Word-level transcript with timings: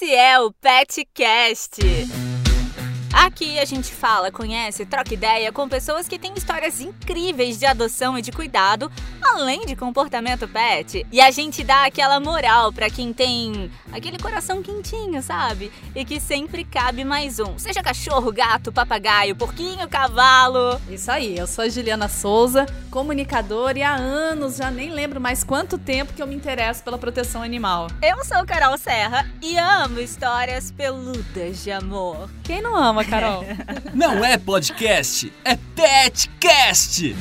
Esse 0.00 0.14
é 0.14 0.38
o 0.38 0.52
PetCast. 0.52 1.80
Aqui 3.20 3.58
a 3.58 3.64
gente 3.64 3.92
fala, 3.92 4.30
conhece, 4.30 4.86
troca 4.86 5.12
ideia 5.12 5.50
com 5.50 5.68
pessoas 5.68 6.06
que 6.06 6.20
têm 6.20 6.32
histórias 6.36 6.80
incríveis 6.80 7.58
de 7.58 7.66
adoção 7.66 8.16
e 8.16 8.22
de 8.22 8.30
cuidado, 8.30 8.88
além 9.20 9.66
de 9.66 9.74
comportamento 9.74 10.46
pet. 10.46 11.04
E 11.10 11.20
a 11.20 11.28
gente 11.32 11.64
dá 11.64 11.84
aquela 11.84 12.20
moral 12.20 12.72
para 12.72 12.88
quem 12.88 13.12
tem 13.12 13.72
aquele 13.90 14.18
coração 14.18 14.62
quentinho, 14.62 15.20
sabe? 15.20 15.72
E 15.96 16.04
que 16.04 16.20
sempre 16.20 16.62
cabe 16.62 17.04
mais 17.04 17.40
um. 17.40 17.58
Seja 17.58 17.82
cachorro, 17.82 18.30
gato, 18.30 18.70
papagaio, 18.70 19.34
porquinho, 19.34 19.88
cavalo. 19.88 20.80
Isso 20.88 21.10
aí, 21.10 21.36
eu 21.36 21.48
sou 21.48 21.64
a 21.64 21.68
Juliana 21.68 22.08
Souza, 22.08 22.66
comunicadora 22.88 23.80
e 23.80 23.82
há 23.82 23.96
anos, 23.96 24.58
já 24.58 24.70
nem 24.70 24.90
lembro 24.90 25.20
mais 25.20 25.42
quanto 25.42 25.76
tempo 25.76 26.12
que 26.12 26.22
eu 26.22 26.26
me 26.26 26.36
interesso 26.36 26.84
pela 26.84 26.96
proteção 26.96 27.42
animal. 27.42 27.88
Eu 28.00 28.24
sou 28.24 28.46
Carol 28.46 28.78
Serra 28.78 29.28
e 29.42 29.58
amo 29.58 29.98
histórias 29.98 30.70
peludas 30.70 31.64
de 31.64 31.72
amor. 31.72 32.30
Quem 32.44 32.62
não 32.62 32.76
ama, 32.76 33.07
Carol? 33.08 33.44
Não 33.94 34.24
é 34.24 34.36
podcast, 34.36 35.32
é 35.44 35.56
petcast! 35.74 37.14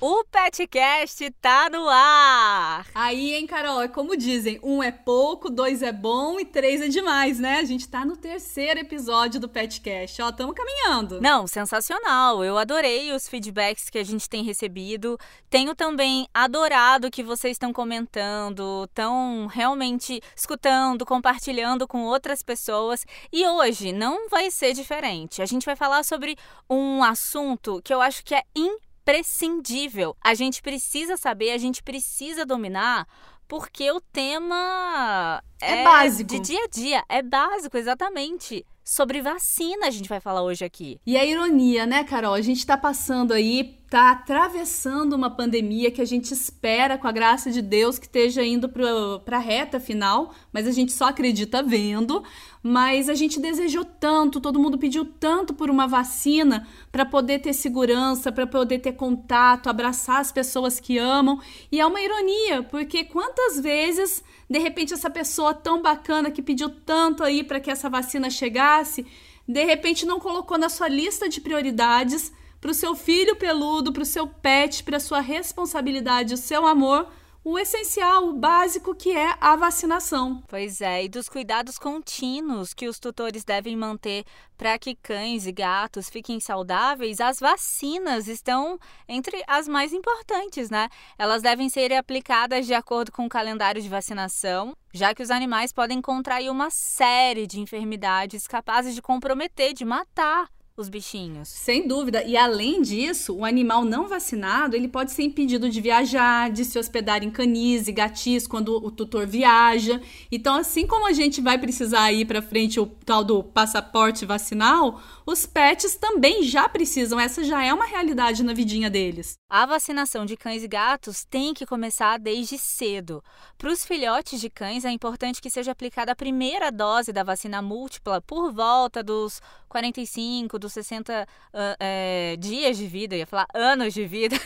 O 0.00 0.22
Petcast 0.30 1.28
tá 1.40 1.68
no 1.68 1.88
ar! 1.88 2.86
Aí, 2.94 3.34
hein, 3.34 3.48
Carol? 3.48 3.82
É 3.82 3.88
como 3.88 4.16
dizem: 4.16 4.60
um 4.62 4.80
é 4.80 4.92
pouco, 4.92 5.50
dois 5.50 5.82
é 5.82 5.90
bom 5.90 6.38
e 6.38 6.44
três 6.44 6.80
é 6.80 6.86
demais, 6.86 7.40
né? 7.40 7.58
A 7.58 7.64
gente 7.64 7.88
tá 7.88 8.04
no 8.04 8.16
terceiro 8.16 8.78
episódio 8.78 9.40
do 9.40 9.48
Petcast. 9.48 10.22
Ó, 10.22 10.30
tamo 10.30 10.54
caminhando. 10.54 11.20
Não, 11.20 11.48
sensacional. 11.48 12.44
Eu 12.44 12.56
adorei 12.56 13.12
os 13.12 13.26
feedbacks 13.26 13.90
que 13.90 13.98
a 13.98 14.04
gente 14.04 14.28
tem 14.28 14.44
recebido. 14.44 15.18
Tenho 15.50 15.74
também 15.74 16.28
adorado 16.32 17.10
que 17.10 17.24
vocês 17.24 17.56
estão 17.56 17.72
comentando, 17.72 18.84
estão 18.84 19.48
realmente 19.48 20.22
escutando, 20.36 21.04
compartilhando 21.04 21.88
com 21.88 22.04
outras 22.04 22.40
pessoas. 22.40 23.04
E 23.32 23.44
hoje 23.44 23.92
não 23.92 24.28
vai 24.28 24.48
ser 24.52 24.74
diferente. 24.74 25.42
A 25.42 25.46
gente 25.46 25.66
vai 25.66 25.74
falar 25.74 26.04
sobre 26.04 26.36
um 26.70 27.02
assunto 27.02 27.82
que 27.82 27.92
eu 27.92 28.00
acho 28.00 28.22
que 28.22 28.36
é 28.36 28.44
importante 28.54 28.87
imprescindível. 29.08 30.14
A 30.22 30.34
gente 30.34 30.60
precisa 30.60 31.16
saber, 31.16 31.52
a 31.52 31.58
gente 31.58 31.82
precisa 31.82 32.44
dominar, 32.44 33.06
porque 33.46 33.90
o 33.90 34.00
tema 34.00 35.42
é, 35.60 35.80
é 35.80 35.84
básico. 35.84 36.28
De 36.28 36.40
dia 36.40 36.62
a 36.62 36.68
dia, 36.68 37.04
é 37.08 37.22
básico, 37.22 37.76
exatamente 37.76 38.66
sobre 38.84 39.20
vacina 39.20 39.86
a 39.86 39.90
gente 39.90 40.08
vai 40.08 40.18
falar 40.18 40.42
hoje 40.42 40.64
aqui. 40.64 40.98
E 41.06 41.16
a 41.16 41.24
ironia, 41.24 41.84
né, 41.84 42.04
Carol? 42.04 42.32
A 42.32 42.40
gente 42.40 42.64
tá 42.64 42.76
passando 42.76 43.32
aí, 43.32 43.77
tá 43.90 44.10
atravessando 44.10 45.14
uma 45.14 45.30
pandemia 45.30 45.90
que 45.90 46.02
a 46.02 46.04
gente 46.04 46.30
espera, 46.32 46.98
com 46.98 47.08
a 47.08 47.12
graça 47.12 47.50
de 47.50 47.62
Deus, 47.62 47.98
que 47.98 48.04
esteja 48.04 48.44
indo 48.44 48.68
para 48.68 49.38
a 49.38 49.40
reta 49.40 49.80
final, 49.80 50.34
mas 50.52 50.66
a 50.66 50.72
gente 50.72 50.92
só 50.92 51.06
acredita 51.06 51.62
vendo. 51.62 52.22
Mas 52.62 53.08
a 53.08 53.14
gente 53.14 53.40
desejou 53.40 53.84
tanto, 53.84 54.40
todo 54.40 54.58
mundo 54.58 54.76
pediu 54.76 55.04
tanto 55.04 55.54
por 55.54 55.70
uma 55.70 55.86
vacina 55.86 56.66
para 56.92 57.06
poder 57.06 57.38
ter 57.38 57.54
segurança, 57.54 58.30
para 58.30 58.46
poder 58.46 58.80
ter 58.80 58.92
contato, 58.92 59.70
abraçar 59.70 60.20
as 60.20 60.30
pessoas 60.30 60.78
que 60.78 60.98
amam. 60.98 61.40
E 61.72 61.80
é 61.80 61.86
uma 61.86 62.00
ironia, 62.00 62.64
porque 62.64 63.04
quantas 63.04 63.58
vezes 63.58 64.22
de 64.50 64.58
repente 64.58 64.92
essa 64.92 65.08
pessoa 65.08 65.54
tão 65.54 65.80
bacana 65.80 66.30
que 66.30 66.42
pediu 66.42 66.68
tanto 66.68 67.22
aí 67.22 67.42
para 67.42 67.60
que 67.60 67.70
essa 67.70 67.88
vacina 67.88 68.28
chegasse, 68.28 69.06
de 69.46 69.64
repente 69.64 70.04
não 70.04 70.20
colocou 70.20 70.58
na 70.58 70.68
sua 70.68 70.88
lista 70.88 71.28
de 71.28 71.40
prioridades 71.40 72.32
para 72.60 72.70
o 72.70 72.74
seu 72.74 72.94
filho 72.94 73.36
peludo, 73.36 73.92
para 73.92 74.02
o 74.02 74.06
seu 74.06 74.26
pet, 74.26 74.82
para 74.82 74.96
a 74.96 75.00
sua 75.00 75.20
responsabilidade, 75.20 76.34
o 76.34 76.38
seu 76.38 76.66
amor 76.66 77.08
o 77.50 77.58
essencial, 77.58 78.28
o 78.28 78.34
básico 78.34 78.94
que 78.94 79.10
é 79.16 79.34
a 79.40 79.56
vacinação. 79.56 80.42
Pois 80.48 80.82
é, 80.82 81.04
e 81.04 81.08
dos 81.08 81.30
cuidados 81.30 81.78
contínuos 81.78 82.74
que 82.74 82.86
os 82.86 82.98
tutores 82.98 83.42
devem 83.42 83.74
manter 83.74 84.26
para 84.56 84.78
que 84.78 84.94
cães 84.94 85.46
e 85.46 85.52
gatos 85.52 86.10
fiquem 86.10 86.40
saudáveis, 86.40 87.22
as 87.22 87.40
vacinas 87.40 88.28
estão 88.28 88.78
entre 89.08 89.42
as 89.46 89.66
mais 89.66 89.94
importantes, 89.94 90.68
né? 90.68 90.90
Elas 91.16 91.40
devem 91.40 91.70
ser 91.70 91.90
aplicadas 91.94 92.66
de 92.66 92.74
acordo 92.74 93.10
com 93.10 93.24
o 93.24 93.30
calendário 93.30 93.80
de 93.80 93.88
vacinação, 93.88 94.76
já 94.92 95.14
que 95.14 95.22
os 95.22 95.30
animais 95.30 95.72
podem 95.72 96.02
contrair 96.02 96.50
uma 96.50 96.68
série 96.68 97.46
de 97.46 97.60
enfermidades 97.60 98.46
capazes 98.46 98.94
de 98.94 99.00
comprometer, 99.00 99.72
de 99.72 99.86
matar 99.86 100.50
os 100.80 100.88
bichinhos. 100.88 101.48
Sem 101.48 101.86
dúvida. 101.86 102.22
E 102.24 102.36
além 102.36 102.82
disso, 102.82 103.34
o 103.34 103.44
animal 103.44 103.84
não 103.84 104.08
vacinado, 104.08 104.76
ele 104.76 104.88
pode 104.88 105.12
ser 105.12 105.22
impedido 105.22 105.68
de 105.68 105.80
viajar, 105.80 106.50
de 106.50 106.64
se 106.64 106.78
hospedar 106.78 107.22
em 107.22 107.30
canis 107.30 107.88
e 107.88 107.92
gatis 107.92 108.46
quando 108.46 108.76
o 108.76 108.90
tutor 108.90 109.26
viaja. 109.26 110.00
Então, 110.30 110.54
assim 110.54 110.86
como 110.86 111.06
a 111.06 111.12
gente 111.12 111.40
vai 111.40 111.58
precisar 111.58 112.12
ir 112.12 112.24
para 112.24 112.42
frente 112.42 112.80
o 112.80 112.86
tal 112.86 113.24
do 113.24 113.42
passaporte 113.42 114.24
vacinal, 114.24 115.00
os 115.26 115.46
pets 115.46 115.96
também 115.96 116.42
já 116.42 116.68
precisam. 116.68 117.18
Essa 117.18 117.44
já 117.44 117.64
é 117.64 117.72
uma 117.72 117.86
realidade 117.86 118.42
na 118.42 118.52
vidinha 118.52 118.90
deles. 118.90 119.36
A 119.50 119.66
vacinação 119.66 120.26
de 120.26 120.36
cães 120.36 120.62
e 120.62 120.68
gatos 120.68 121.24
tem 121.24 121.54
que 121.54 121.66
começar 121.66 122.18
desde 122.18 122.58
cedo. 122.58 123.22
Para 123.56 123.70
os 123.70 123.84
filhotes 123.84 124.40
de 124.40 124.50
cães, 124.50 124.84
é 124.84 124.90
importante 124.90 125.40
que 125.40 125.50
seja 125.50 125.72
aplicada 125.72 126.12
a 126.12 126.16
primeira 126.16 126.70
dose 126.70 127.12
da 127.12 127.22
vacina 127.22 127.60
múltipla 127.62 128.20
por 128.20 128.52
volta 128.52 129.02
dos 129.02 129.40
45, 129.68 130.58
dos 130.58 130.67
60 130.68 131.22
uh, 131.22 131.58
é, 131.78 132.36
dias 132.38 132.76
de 132.76 132.86
vida, 132.86 133.16
ia 133.16 133.26
falar 133.26 133.46
anos 133.54 133.94
de 133.94 134.06
vida, 134.06 134.36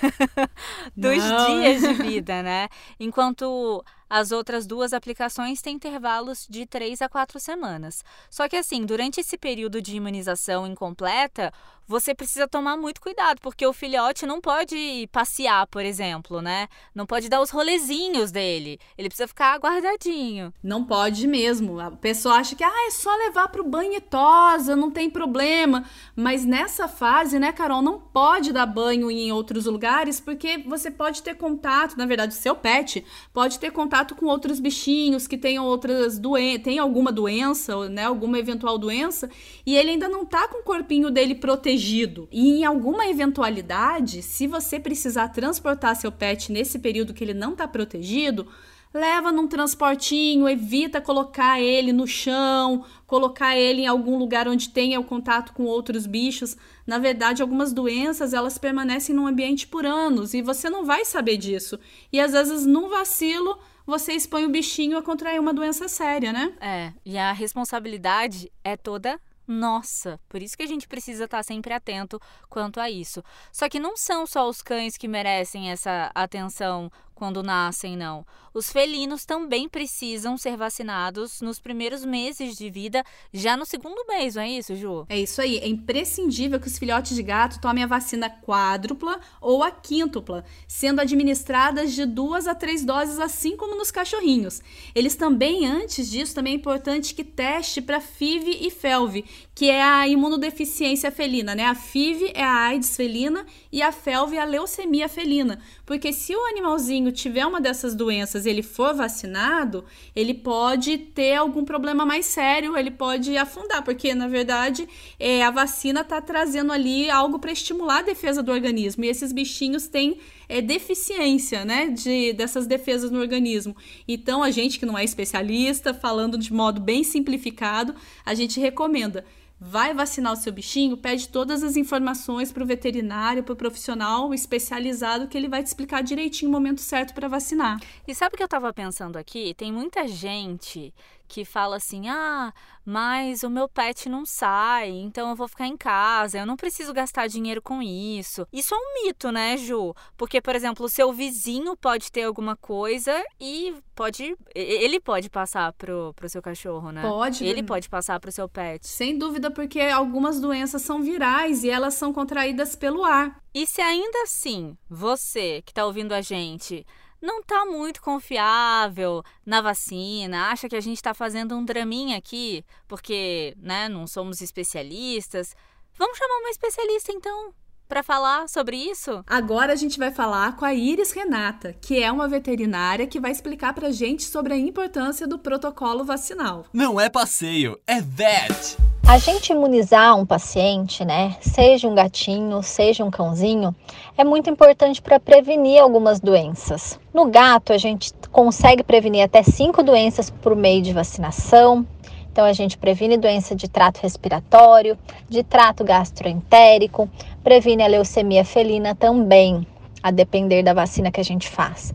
dos 0.96 1.16
Não. 1.16 1.60
dias 1.60 1.80
de 1.80 1.94
vida, 2.02 2.42
né? 2.42 2.68
Enquanto 2.98 3.84
as 4.08 4.30
outras 4.30 4.66
duas 4.66 4.92
aplicações 4.92 5.62
têm 5.62 5.76
intervalos 5.76 6.46
de 6.48 6.66
3 6.66 7.00
a 7.00 7.08
4 7.08 7.40
semanas. 7.40 8.04
Só 8.28 8.46
que 8.46 8.56
assim, 8.56 8.84
durante 8.84 9.20
esse 9.20 9.38
período 9.38 9.80
de 9.80 9.96
imunização 9.96 10.66
incompleta, 10.66 11.50
você 11.92 12.14
precisa 12.14 12.48
tomar 12.48 12.74
muito 12.74 13.02
cuidado, 13.02 13.38
porque 13.42 13.66
o 13.66 13.72
filhote 13.72 14.24
não 14.24 14.40
pode 14.40 15.06
passear, 15.12 15.66
por 15.66 15.84
exemplo, 15.84 16.40
né? 16.40 16.66
Não 16.94 17.04
pode 17.04 17.28
dar 17.28 17.42
os 17.42 17.50
rolezinhos 17.50 18.32
dele. 18.32 18.80
Ele 18.96 19.10
precisa 19.10 19.28
ficar 19.28 19.58
guardadinho. 19.58 20.54
Não 20.62 20.82
pode 20.84 21.26
mesmo. 21.28 21.78
A 21.78 21.90
pessoa 21.90 22.36
acha 22.36 22.56
que 22.56 22.64
ah, 22.64 22.86
é 22.86 22.90
só 22.90 23.14
levar 23.16 23.48
para 23.48 23.60
o 23.60 23.68
banho 23.68 23.92
e 23.92 24.00
tosa, 24.00 24.74
não 24.74 24.90
tem 24.90 25.10
problema. 25.10 25.84
Mas 26.16 26.46
nessa 26.46 26.88
fase, 26.88 27.38
né, 27.38 27.52
Carol, 27.52 27.82
não 27.82 28.00
pode 28.00 28.54
dar 28.54 28.64
banho 28.64 29.10
em 29.10 29.30
outros 29.30 29.66
lugares, 29.66 30.18
porque 30.18 30.56
você 30.66 30.90
pode 30.90 31.22
ter 31.22 31.34
contato, 31.34 31.98
na 31.98 32.06
verdade, 32.06 32.32
seu 32.32 32.54
pet 32.54 33.04
pode 33.34 33.58
ter 33.58 33.70
contato 33.70 34.14
com 34.14 34.24
outros 34.24 34.60
bichinhos 34.60 35.26
que 35.26 35.36
tenham 35.36 35.66
outras 35.66 36.18
doenças, 36.18 36.62
tem 36.62 36.78
alguma 36.78 37.12
doença, 37.12 37.86
né, 37.90 38.06
alguma 38.06 38.38
eventual 38.38 38.78
doença, 38.78 39.28
e 39.66 39.76
ele 39.76 39.90
ainda 39.90 40.08
não 40.08 40.24
tá 40.24 40.48
com 40.48 40.60
o 40.60 40.64
corpinho 40.64 41.10
dele 41.10 41.34
protegido 41.34 41.81
protegido. 41.82 42.28
E 42.30 42.50
em 42.50 42.64
alguma 42.64 43.06
eventualidade, 43.06 44.22
se 44.22 44.46
você 44.46 44.78
precisar 44.78 45.28
transportar 45.28 45.96
seu 45.96 46.12
pet 46.12 46.52
nesse 46.52 46.78
período 46.78 47.12
que 47.12 47.24
ele 47.24 47.34
não 47.34 47.52
está 47.52 47.66
protegido, 47.66 48.46
leva 48.94 49.32
num 49.32 49.48
transportinho, 49.48 50.48
evita 50.48 51.00
colocar 51.00 51.60
ele 51.60 51.92
no 51.92 52.06
chão, 52.06 52.84
colocar 53.06 53.56
ele 53.56 53.82
em 53.82 53.86
algum 53.86 54.18
lugar 54.18 54.46
onde 54.46 54.68
tenha 54.68 55.00
o 55.00 55.04
contato 55.04 55.52
com 55.52 55.64
outros 55.64 56.06
bichos. 56.06 56.56
Na 56.86 56.98
verdade, 56.98 57.42
algumas 57.42 57.72
doenças, 57.72 58.32
elas 58.32 58.58
permanecem 58.58 59.14
no 59.14 59.26
ambiente 59.26 59.66
por 59.66 59.84
anos 59.84 60.34
e 60.34 60.42
você 60.42 60.70
não 60.70 60.84
vai 60.84 61.04
saber 61.04 61.36
disso. 61.36 61.78
E 62.12 62.20
às 62.20 62.32
vezes, 62.32 62.66
num 62.66 62.88
vacilo, 62.88 63.58
você 63.86 64.12
expõe 64.12 64.44
o 64.44 64.50
bichinho 64.50 64.96
a 64.96 65.02
contrair 65.02 65.40
uma 65.40 65.54
doença 65.54 65.88
séria, 65.88 66.32
né? 66.32 66.52
É, 66.60 66.92
e 67.04 67.18
a 67.18 67.32
responsabilidade 67.32 68.52
é 68.62 68.76
toda 68.76 69.18
nossa, 69.52 70.18
por 70.28 70.42
isso 70.42 70.56
que 70.56 70.62
a 70.62 70.66
gente 70.66 70.88
precisa 70.88 71.24
estar 71.24 71.42
sempre 71.42 71.74
atento 71.74 72.20
quanto 72.48 72.80
a 72.80 72.90
isso. 72.90 73.22
Só 73.52 73.68
que 73.68 73.78
não 73.78 73.96
são 73.96 74.26
só 74.26 74.48
os 74.48 74.62
cães 74.62 74.96
que 74.96 75.06
merecem 75.06 75.70
essa 75.70 76.10
atenção 76.14 76.90
quando 77.22 77.40
nascem, 77.40 77.96
não. 77.96 78.26
Os 78.52 78.72
felinos 78.72 79.24
também 79.24 79.68
precisam 79.68 80.36
ser 80.36 80.56
vacinados 80.56 81.40
nos 81.40 81.60
primeiros 81.60 82.04
meses 82.04 82.58
de 82.58 82.68
vida, 82.68 83.04
já 83.32 83.56
no 83.56 83.64
segundo 83.64 84.04
mês, 84.08 84.34
não 84.34 84.42
é 84.42 84.50
isso, 84.50 84.74
Ju? 84.74 85.06
É 85.08 85.20
isso 85.20 85.40
aí. 85.40 85.58
É 85.58 85.68
imprescindível 85.68 86.58
que 86.58 86.66
os 86.66 86.76
filhotes 86.76 87.14
de 87.14 87.22
gato 87.22 87.60
tomem 87.60 87.84
a 87.84 87.86
vacina 87.86 88.28
quádrupla 88.28 89.20
ou 89.40 89.62
a 89.62 89.70
quíntupla, 89.70 90.44
sendo 90.66 91.00
administradas 91.00 91.92
de 91.92 92.04
duas 92.04 92.48
a 92.48 92.56
três 92.56 92.84
doses, 92.84 93.20
assim 93.20 93.56
como 93.56 93.76
nos 93.76 93.92
cachorrinhos. 93.92 94.60
Eles 94.92 95.14
também, 95.14 95.64
antes 95.64 96.10
disso, 96.10 96.34
também 96.34 96.54
é 96.54 96.56
importante 96.56 97.14
que 97.14 97.22
teste 97.22 97.80
para 97.80 98.00
FIV 98.00 98.66
e 98.66 98.68
FeLV, 98.68 99.24
que 99.54 99.70
é 99.70 99.80
a 99.80 100.08
imunodeficiência 100.08 101.12
felina, 101.12 101.54
né? 101.54 101.66
A 101.66 101.74
FIV 101.76 102.32
é 102.34 102.42
a 102.42 102.64
AIDS 102.64 102.96
felina 102.96 103.46
e 103.70 103.80
a 103.80 103.92
FeLV 103.92 104.36
é 104.36 104.40
a 104.40 104.44
leucemia 104.44 105.08
felina. 105.08 105.60
Porque 105.86 106.12
se 106.12 106.34
o 106.34 106.46
animalzinho 106.46 107.11
tiver 107.12 107.46
uma 107.46 107.60
dessas 107.60 107.94
doenças 107.94 108.46
ele 108.46 108.62
for 108.62 108.94
vacinado, 108.94 109.84
ele 110.16 110.34
pode 110.34 110.98
ter 110.98 111.36
algum 111.36 111.64
problema 111.64 112.04
mais 112.04 112.26
sério, 112.26 112.76
ele 112.76 112.90
pode 112.90 113.36
afundar, 113.36 113.82
porque 113.84 114.14
na 114.14 114.26
verdade 114.26 114.88
é, 115.18 115.44
a 115.44 115.50
vacina 115.50 116.00
está 116.00 116.20
trazendo 116.20 116.72
ali 116.72 117.10
algo 117.10 117.38
para 117.38 117.52
estimular 117.52 117.98
a 117.98 118.02
defesa 118.02 118.42
do 118.42 118.50
organismo. 118.50 119.04
E 119.04 119.08
esses 119.08 119.32
bichinhos 119.32 119.86
têm 119.86 120.18
é, 120.48 120.60
deficiência, 120.60 121.64
né, 121.64 121.88
de, 121.88 122.32
dessas 122.32 122.66
defesas 122.66 123.10
no 123.10 123.20
organismo. 123.20 123.76
Então, 124.06 124.42
a 124.42 124.50
gente 124.50 124.78
que 124.78 124.84
não 124.84 124.98
é 124.98 125.04
especialista, 125.04 125.94
falando 125.94 126.36
de 126.36 126.52
modo 126.52 126.80
bem 126.80 127.02
simplificado, 127.02 127.94
a 128.24 128.34
gente 128.34 128.60
recomenda 128.60 129.24
vai 129.64 129.94
vacinar 129.94 130.32
o 130.32 130.36
seu 130.36 130.52
bichinho, 130.52 130.96
pede 130.96 131.28
todas 131.28 131.62
as 131.62 131.76
informações 131.76 132.50
para 132.50 132.64
o 132.64 132.66
veterinário, 132.66 133.44
para 133.44 133.52
o 133.52 133.56
profissional 133.56 134.34
especializado, 134.34 135.28
que 135.28 135.38
ele 135.38 135.48
vai 135.48 135.62
te 135.62 135.68
explicar 135.68 136.02
direitinho 136.02 136.48
o 136.48 136.52
momento 136.52 136.80
certo 136.80 137.14
para 137.14 137.28
vacinar. 137.28 137.78
E 138.06 138.12
sabe 138.12 138.34
o 138.34 138.36
que 138.36 138.42
eu 138.42 138.46
estava 138.46 138.72
pensando 138.72 139.16
aqui? 139.16 139.54
Tem 139.54 139.70
muita 139.70 140.08
gente 140.08 140.92
que 141.32 141.46
fala 141.46 141.76
assim: 141.76 142.10
ah, 142.10 142.52
mas 142.84 143.42
o 143.42 143.48
meu 143.48 143.66
pet 143.66 144.06
não 144.06 144.26
sai, 144.26 144.90
então 144.90 145.30
eu 145.30 145.34
vou 145.34 145.48
ficar 145.48 145.66
em 145.66 145.78
casa, 145.78 146.38
eu 146.38 146.44
não 146.44 146.56
preciso 146.56 146.92
gastar 146.92 147.26
dinheiro 147.26 147.62
com 147.62 147.80
isso. 147.80 148.46
Isso 148.52 148.74
é 148.74 148.76
um 148.76 149.02
mito, 149.02 149.32
né, 149.32 149.56
Ju? 149.56 149.94
Porque, 150.14 150.42
por 150.42 150.54
exemplo, 150.54 150.84
o 150.84 150.90
seu 150.90 151.10
vizinho 151.10 151.74
pode 151.74 152.12
ter 152.12 152.24
alguma 152.24 152.54
coisa 152.54 153.24
e 153.40 153.74
pode. 153.94 154.36
Ele 154.54 155.00
pode 155.00 155.30
passar 155.30 155.72
pro, 155.72 156.12
pro 156.14 156.28
seu 156.28 156.42
cachorro, 156.42 156.92
né? 156.92 157.00
Pode. 157.00 157.46
Ele 157.46 157.62
pode 157.62 157.88
passar 157.88 158.20
pro 158.20 158.30
seu 158.30 158.46
pet. 158.46 158.86
Sem 158.86 159.16
dúvida, 159.16 159.50
porque 159.50 159.80
algumas 159.80 160.38
doenças 160.38 160.82
são 160.82 161.02
virais 161.02 161.64
e 161.64 161.70
elas 161.70 161.94
são 161.94 162.12
contraídas 162.12 162.76
pelo 162.76 163.04
ar. 163.04 163.40
E 163.54 163.66
se 163.66 163.80
ainda 163.80 164.22
assim, 164.22 164.76
você 164.88 165.62
que 165.62 165.72
está 165.72 165.86
ouvindo 165.86 166.12
a 166.12 166.20
gente 166.20 166.86
não 167.22 167.40
está 167.40 167.64
muito 167.64 168.02
confiável 168.02 169.22
na 169.46 169.60
vacina, 169.60 170.50
acha 170.50 170.68
que 170.68 170.76
a 170.76 170.80
gente 170.80 170.96
está 170.96 171.14
fazendo 171.14 171.56
um 171.56 171.64
draminha 171.64 172.18
aqui, 172.18 172.64
porque 172.88 173.56
né, 173.58 173.88
não 173.88 174.06
somos 174.06 174.40
especialistas. 174.42 175.54
Vamos 175.94 176.18
chamar 176.18 176.38
uma 176.40 176.50
especialista 176.50 177.12
então 177.12 177.54
para 177.88 178.02
falar 178.02 178.48
sobre 178.48 178.76
isso? 178.76 179.22
Agora 179.26 179.72
a 179.72 179.76
gente 179.76 179.98
vai 179.98 180.10
falar 180.10 180.56
com 180.56 180.64
a 180.64 180.74
Iris 180.74 181.12
Renata, 181.12 181.74
que 181.74 182.02
é 182.02 182.10
uma 182.10 182.26
veterinária 182.26 183.06
que 183.06 183.20
vai 183.20 183.30
explicar 183.30 183.72
para 183.74 183.92
gente 183.92 184.24
sobre 184.24 184.54
a 184.54 184.58
importância 184.58 185.26
do 185.26 185.38
protocolo 185.38 186.02
vacinal. 186.02 186.64
Não 186.72 186.98
é 186.98 187.08
passeio, 187.08 187.78
é 187.86 188.00
vet! 188.00 188.91
A 189.06 189.18
gente 189.18 189.52
imunizar 189.52 190.16
um 190.16 190.24
paciente, 190.24 191.04
né, 191.04 191.36
seja 191.40 191.88
um 191.88 191.94
gatinho, 191.94 192.62
seja 192.62 193.04
um 193.04 193.10
cãozinho, 193.10 193.74
é 194.16 194.24
muito 194.24 194.48
importante 194.48 195.02
para 195.02 195.20
prevenir 195.20 195.82
algumas 195.82 196.20
doenças. 196.20 196.98
No 197.12 197.26
gato, 197.26 197.72
a 197.72 197.78
gente 197.78 198.12
consegue 198.30 198.82
prevenir 198.82 199.24
até 199.24 199.42
cinco 199.42 199.82
doenças 199.82 200.30
por 200.30 200.56
meio 200.56 200.80
de 200.80 200.92
vacinação. 200.92 201.86
Então, 202.30 202.44
a 202.44 202.52
gente 202.54 202.78
previne 202.78 203.18
doença 203.18 203.54
de 203.54 203.68
trato 203.68 204.00
respiratório, 204.00 204.96
de 205.28 205.42
trato 205.42 205.84
gastroentérico, 205.84 207.10
previne 207.44 207.82
a 207.82 207.88
leucemia 207.88 208.44
felina 208.44 208.94
também, 208.94 209.66
a 210.02 210.10
depender 210.10 210.62
da 210.62 210.72
vacina 210.72 211.10
que 211.10 211.20
a 211.20 211.24
gente 211.24 211.48
faz. 211.48 211.92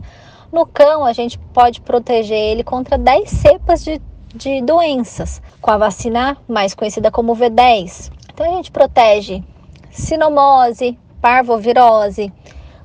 No 0.52 0.64
cão, 0.64 1.04
a 1.04 1.12
gente 1.12 1.38
pode 1.52 1.80
proteger 1.80 2.38
ele 2.38 2.62
contra 2.62 2.96
10 2.96 3.28
cepas 3.28 3.82
de 3.82 4.00
de 4.34 4.60
doenças, 4.62 5.40
com 5.60 5.70
a 5.70 5.78
vacina 5.78 6.36
mais 6.48 6.74
conhecida 6.74 7.10
como 7.10 7.36
V10. 7.36 8.10
Então 8.32 8.46
a 8.46 8.56
gente 8.56 8.70
protege 8.70 9.42
sinomose, 9.90 10.98
parvovirose, 11.20 12.32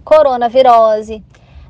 coronavirose, 0.03 1.23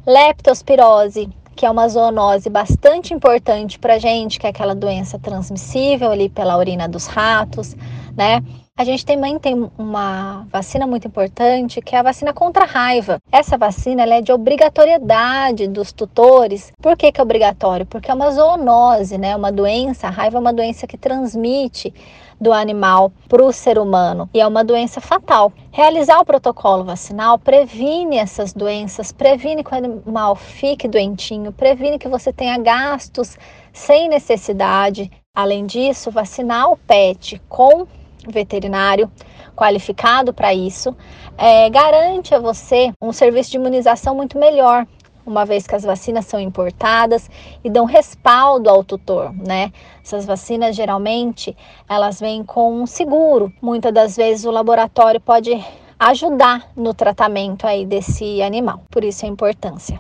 leptospirose, 0.06 1.30
que 1.56 1.66
é 1.66 1.70
uma 1.70 1.88
zoonose 1.88 2.50
bastante 2.50 3.14
importante 3.14 3.78
para 3.78 4.00
gente, 4.00 4.40
que 4.40 4.48
é 4.48 4.50
aquela 4.50 4.74
doença 4.74 5.20
transmissível 5.20 6.12
ali 6.12 6.30
pela 6.30 6.58
urina 6.58 6.88
dos 6.88 7.06
ratos, 7.06 7.76
né? 8.16 8.44
A 8.76 8.84
gente 8.84 9.06
também 9.06 9.38
tem 9.38 9.70
uma 9.78 10.48
vacina 10.52 10.88
muito 10.88 11.08
importante, 11.08 11.80
que 11.80 11.96
é 11.96 12.00
a 12.00 12.02
vacina 12.02 12.34
contra 12.34 12.64
a 12.64 12.68
raiva. 12.68 13.20
Essa 13.32 13.56
vacina 13.56 14.02
é 14.02 14.20
de 14.20 14.32
obrigatoriedade 14.32 15.68
dos 15.68 15.92
tutores. 15.92 16.74
Por 16.82 16.98
que, 16.98 17.12
que 17.12 17.22
é 17.22 17.24
obrigatório? 17.24 17.86
Porque 17.86 18.10
é 18.10 18.14
uma 18.16 18.32
zoonose, 18.32 19.16
né? 19.16 19.36
Uma 19.36 19.52
doença, 19.52 20.08
a 20.08 20.10
raiva 20.10 20.38
é 20.38 20.40
uma 20.40 20.52
doença 20.52 20.88
que 20.88 20.98
transmite 20.98 21.94
do 22.42 22.52
animal 22.52 23.12
para 23.30 23.46
o 23.46 23.54
ser 23.54 23.78
humano 23.78 24.28
e 24.34 24.42
é 24.42 24.48
uma 24.48 24.64
doença 24.64 25.00
fatal. 25.00 25.54
Realizar 25.72 26.20
o 26.20 26.26
protocolo 26.26 26.84
vacinal 26.84 27.38
previne 27.38 28.18
essas 28.18 28.54
doenças, 28.54 29.12
previne 29.12 29.64
que 29.64 29.72
o 29.72 29.78
animal 29.78 30.36
fique 30.36 30.88
doentinho, 30.88 31.52
previne 31.52 32.00
que 32.00 32.10
você 32.10 32.34
tenha 32.34 32.58
gastos 32.58 33.38
sem 33.72 34.10
necessidade. 34.10 35.12
Além 35.36 35.68
disso, 35.68 36.10
vacinar 36.10 36.72
o 36.72 36.78
pet 36.78 37.40
com 37.48 37.86
veterinário 38.28 39.12
qualificado 39.56 40.34
para 40.34 40.54
isso, 40.54 40.96
é, 41.38 41.70
garante 41.70 42.34
a 42.34 42.40
você 42.40 42.92
um 43.02 43.12
serviço 43.12 43.52
de 43.52 43.58
imunização 43.58 44.16
muito 44.16 44.38
melhor, 44.38 44.86
uma 45.26 45.46
vez 45.46 45.66
que 45.66 45.76
as 45.76 45.84
vacinas 45.84 46.26
são 46.26 46.40
importadas 46.40 47.30
e 47.64 47.70
dão 47.70 47.86
respaldo 47.86 48.70
ao 48.70 48.84
tutor, 48.84 49.34
né? 49.36 49.72
Essas 50.04 50.26
vacinas 50.26 50.76
geralmente 50.76 51.56
elas 51.90 52.20
vêm 52.20 52.44
com 52.44 52.82
um 52.82 52.86
seguro. 52.86 53.52
Muitas 53.62 53.94
das 53.94 54.18
vezes 54.18 54.46
o 54.46 54.52
laboratório 54.52 55.22
pode 55.22 55.64
ajudar 55.98 56.70
no 56.76 56.94
tratamento 56.94 57.66
aí 57.66 57.86
desse 57.86 58.42
animal. 58.42 58.82
Por 58.92 59.04
isso 59.04 59.26
a 59.26 59.30
importância. 59.30 59.98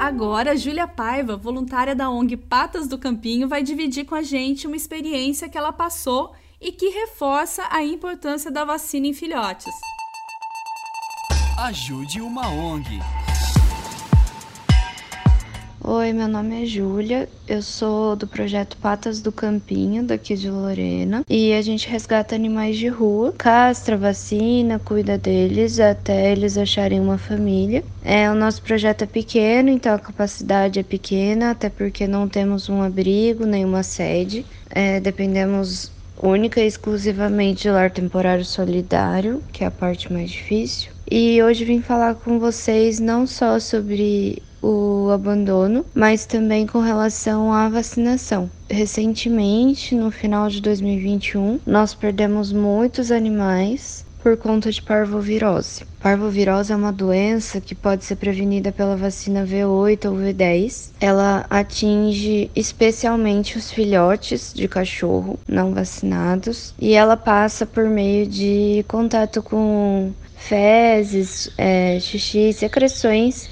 Agora, 0.00 0.56
Júlia 0.56 0.88
Paiva, 0.88 1.36
voluntária 1.36 1.94
da 1.94 2.08
ONG 2.08 2.34
Patas 2.34 2.88
do 2.88 2.96
Campinho, 2.96 3.46
vai 3.46 3.62
dividir 3.62 4.06
com 4.06 4.14
a 4.14 4.22
gente 4.22 4.66
uma 4.66 4.74
experiência 4.74 5.46
que 5.46 5.58
ela 5.58 5.74
passou 5.74 6.32
e 6.58 6.72
que 6.72 6.88
reforça 6.88 7.68
a 7.68 7.84
importância 7.84 8.50
da 8.50 8.64
vacina 8.64 9.08
em 9.08 9.12
filhotes. 9.12 9.74
Ajude 11.58 12.22
uma 12.22 12.48
ONG. 12.48 12.98
Oi, 15.92 16.12
meu 16.12 16.28
nome 16.28 16.62
é 16.62 16.66
Júlia, 16.66 17.28
eu 17.48 17.60
sou 17.60 18.14
do 18.14 18.24
projeto 18.24 18.76
Patas 18.76 19.20
do 19.20 19.32
Campinho, 19.32 20.04
daqui 20.04 20.36
de 20.36 20.48
Lorena, 20.48 21.24
e 21.28 21.52
a 21.52 21.60
gente 21.62 21.88
resgata 21.88 22.32
animais 22.32 22.78
de 22.78 22.86
rua, 22.86 23.34
castra, 23.36 23.96
vacina, 23.96 24.78
cuida 24.78 25.18
deles 25.18 25.80
até 25.80 26.30
eles 26.30 26.56
acharem 26.56 27.00
uma 27.00 27.18
família. 27.18 27.82
É, 28.04 28.30
o 28.30 28.36
nosso 28.36 28.62
projeto 28.62 29.02
é 29.02 29.06
pequeno, 29.06 29.68
então 29.68 29.92
a 29.92 29.98
capacidade 29.98 30.78
é 30.78 30.84
pequena, 30.84 31.50
até 31.50 31.68
porque 31.68 32.06
não 32.06 32.28
temos 32.28 32.68
um 32.68 32.80
abrigo, 32.80 33.44
nenhuma 33.44 33.82
sede, 33.82 34.46
é, 34.70 35.00
dependemos 35.00 35.90
única 36.22 36.60
e 36.60 36.68
exclusivamente 36.68 37.62
de 37.62 37.70
lar 37.70 37.90
temporário 37.90 38.44
solidário, 38.44 39.42
que 39.52 39.64
é 39.64 39.66
a 39.66 39.72
parte 39.72 40.12
mais 40.12 40.30
difícil. 40.30 40.92
E 41.10 41.42
hoje 41.42 41.64
vim 41.64 41.82
falar 41.82 42.14
com 42.14 42.38
vocês 42.38 43.00
não 43.00 43.26
só 43.26 43.58
sobre 43.58 44.40
o 44.62 45.10
abandono, 45.10 45.84
mas 45.94 46.26
também 46.26 46.66
com 46.66 46.80
relação 46.80 47.52
à 47.52 47.68
vacinação. 47.68 48.50
Recentemente, 48.68 49.94
no 49.94 50.10
final 50.10 50.48
de 50.48 50.60
2021, 50.60 51.60
nós 51.66 51.94
perdemos 51.94 52.52
muitos 52.52 53.10
animais 53.10 54.04
por 54.22 54.36
conta 54.36 54.70
de 54.70 54.82
parvovirose. 54.82 55.84
Parvovirose 56.00 56.72
é 56.72 56.76
uma 56.76 56.92
doença 56.92 57.60
que 57.60 57.74
pode 57.74 58.04
ser 58.04 58.16
prevenida 58.16 58.70
pela 58.70 58.96
vacina 58.96 59.46
V8 59.46 60.06
ou 60.06 60.16
V10. 60.16 60.90
Ela 61.00 61.46
atinge 61.48 62.50
especialmente 62.54 63.56
os 63.56 63.70
filhotes 63.70 64.52
de 64.54 64.68
cachorro 64.68 65.38
não 65.48 65.72
vacinados 65.72 66.74
e 66.78 66.92
ela 66.92 67.16
passa 67.16 67.66
por 67.66 67.84
meio 67.84 68.26
de 68.26 68.84
contato 68.88 69.42
com 69.42 70.12
fezes, 70.36 71.50
é, 71.56 71.98
xixi, 72.00 72.52
secreções 72.52 73.48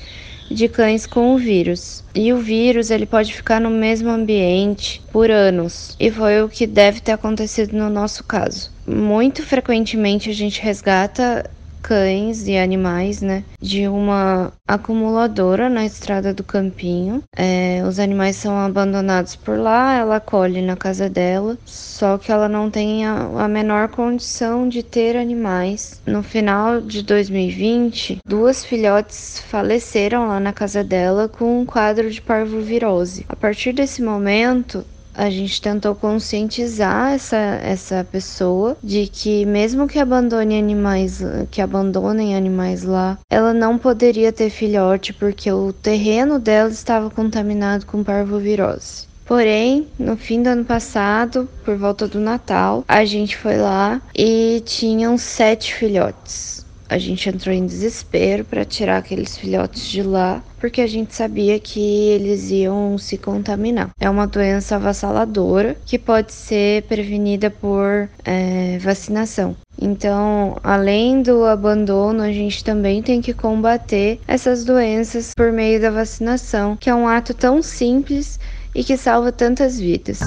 de 0.51 0.69
cães 0.69 1.07
com 1.07 1.35
o 1.35 1.39
vírus. 1.39 2.03
E 2.15 2.33
o 2.33 2.39
vírus 2.39 2.91
ele 2.91 3.07
pode 3.07 3.33
ficar 3.33 3.61
no 3.61 3.71
mesmo 3.71 4.09
ambiente 4.11 5.03
por 5.13 5.31
anos, 5.31 5.97
e 5.99 6.11
foi 6.11 6.43
o 6.43 6.49
que 6.49 6.67
deve 6.67 7.01
ter 7.01 7.13
acontecido 7.13 7.77
no 7.77 7.89
nosso 7.91 8.25
caso. 8.25 8.71
Muito 8.87 9.43
frequentemente 9.43 10.31
a 10.31 10.35
gente 10.35 10.63
resgata 10.63 11.49
cães 11.83 12.47
e 12.47 12.57
animais, 12.57 13.23
né, 13.23 13.45
de 13.61 13.89
uma 13.89 14.53
acumuladora 14.67 15.69
na 15.69 15.85
estrada 15.85 16.35
do 16.35 16.45
campinho. 16.45 17.23
É, 17.37 17.83
os 17.87 17.99
animais 17.99 18.37
são 18.37 18.57
abandonados 18.59 19.35
por 19.37 19.59
lá, 19.59 19.95
ela 19.95 20.21
colhe 20.21 20.61
na 20.61 20.77
casa 20.77 21.09
dela, 21.09 21.57
só 21.65 22.19
que 22.19 22.31
ela 22.31 22.49
não 22.49 22.71
tem 22.71 23.07
a, 23.07 23.45
a 23.45 23.49
menor 23.49 23.89
condição 23.89 24.69
de 24.69 24.83
ter 24.83 25.17
animais. 25.17 26.01
No 26.07 26.23
final 26.23 26.81
de 26.81 27.03
2020, 27.03 28.19
duas 28.27 28.65
filhotes 28.65 29.41
faleceram 29.49 30.29
lá 30.29 30.39
na 30.39 30.53
casa 30.53 30.85
dela 30.85 31.29
com 31.29 31.61
um 31.61 31.67
quadro 31.67 32.11
de 32.11 32.21
parvovirose. 32.21 33.25
A 33.29 33.37
partir 33.37 33.73
desse 33.73 34.03
momento, 34.03 34.85
a 35.19 35.29
gente 35.29 35.61
tentou 35.61 35.97
conscientizar 35.97 37.13
essa, 37.13 37.37
essa 37.37 38.07
pessoa 38.11 38.77
de 38.83 39.09
que 39.09 39.45
mesmo 39.45 39.89
que 39.89 39.99
abandone 39.99 40.57
animais, 40.57 41.21
que 41.51 41.61
abandonem 41.61 42.37
animais 42.37 42.85
lá, 42.85 43.19
ela 43.29 43.53
não 43.53 43.77
poderia 43.77 44.33
ter 44.33 44.49
filhote 44.49 45.13
porque 45.13 45.51
o 45.51 45.73
terreno 45.73 46.39
dela 46.39 46.71
estava 46.71 47.11
contaminado 47.11 47.85
com 47.85 48.05
parvovirose. 48.05 49.09
Porém, 49.27 49.89
no 49.99 50.17
fim 50.17 50.43
do 50.43 50.49
ano 50.49 50.65
passado, 50.65 51.47
por 51.63 51.77
volta 51.77 52.09
do 52.09 52.19
Natal, 52.19 52.83
a 52.89 53.05
gente 53.05 53.37
foi 53.37 53.59
lá 53.59 54.01
e 54.17 54.63
tinham 54.65 55.19
sete 55.19 55.75
filhotes. 55.75 56.58
A 56.89 56.97
gente 56.97 57.29
entrou 57.29 57.55
em 57.55 57.67
desespero 57.67 58.45
para 58.45 58.65
tirar 58.65 58.97
aqueles 58.97 59.37
filhotes 59.37 59.87
de 59.87 60.03
lá, 60.03 60.43
porque 60.59 60.81
a 60.81 60.87
gente 60.87 61.15
sabia 61.15 61.61
que 61.61 61.81
eles 61.81 62.51
iam 62.51 62.97
se 62.97 63.19
contaminar. 63.19 63.91
É 64.01 64.09
uma 64.09 64.27
doença 64.27 64.77
avassaladora 64.77 65.77
que 65.85 65.99
pode 65.99 66.33
ser 66.33 66.85
prevenida 66.85 67.51
por 67.51 68.09
é, 68.25 68.79
vacinação. 68.79 69.55
Então, 69.81 70.57
além 70.65 71.21
do 71.23 71.45
abandono, 71.45 72.23
a 72.23 72.33
gente 72.33 72.65
também 72.65 73.03
tem 73.03 73.21
que 73.21 73.35
combater 73.35 74.19
essas 74.27 74.65
doenças 74.65 75.33
por 75.37 75.53
meio 75.53 75.81
da 75.81 75.91
vacinação, 75.91 76.75
que 76.75 76.89
é 76.89 76.95
um 76.95 77.07
ato 77.07 77.35
tão 77.35 77.63
simples 77.63 78.41
e 78.75 78.83
que 78.83 78.97
salva 78.97 79.31
tantas 79.31 79.79
vidas. 79.79 80.21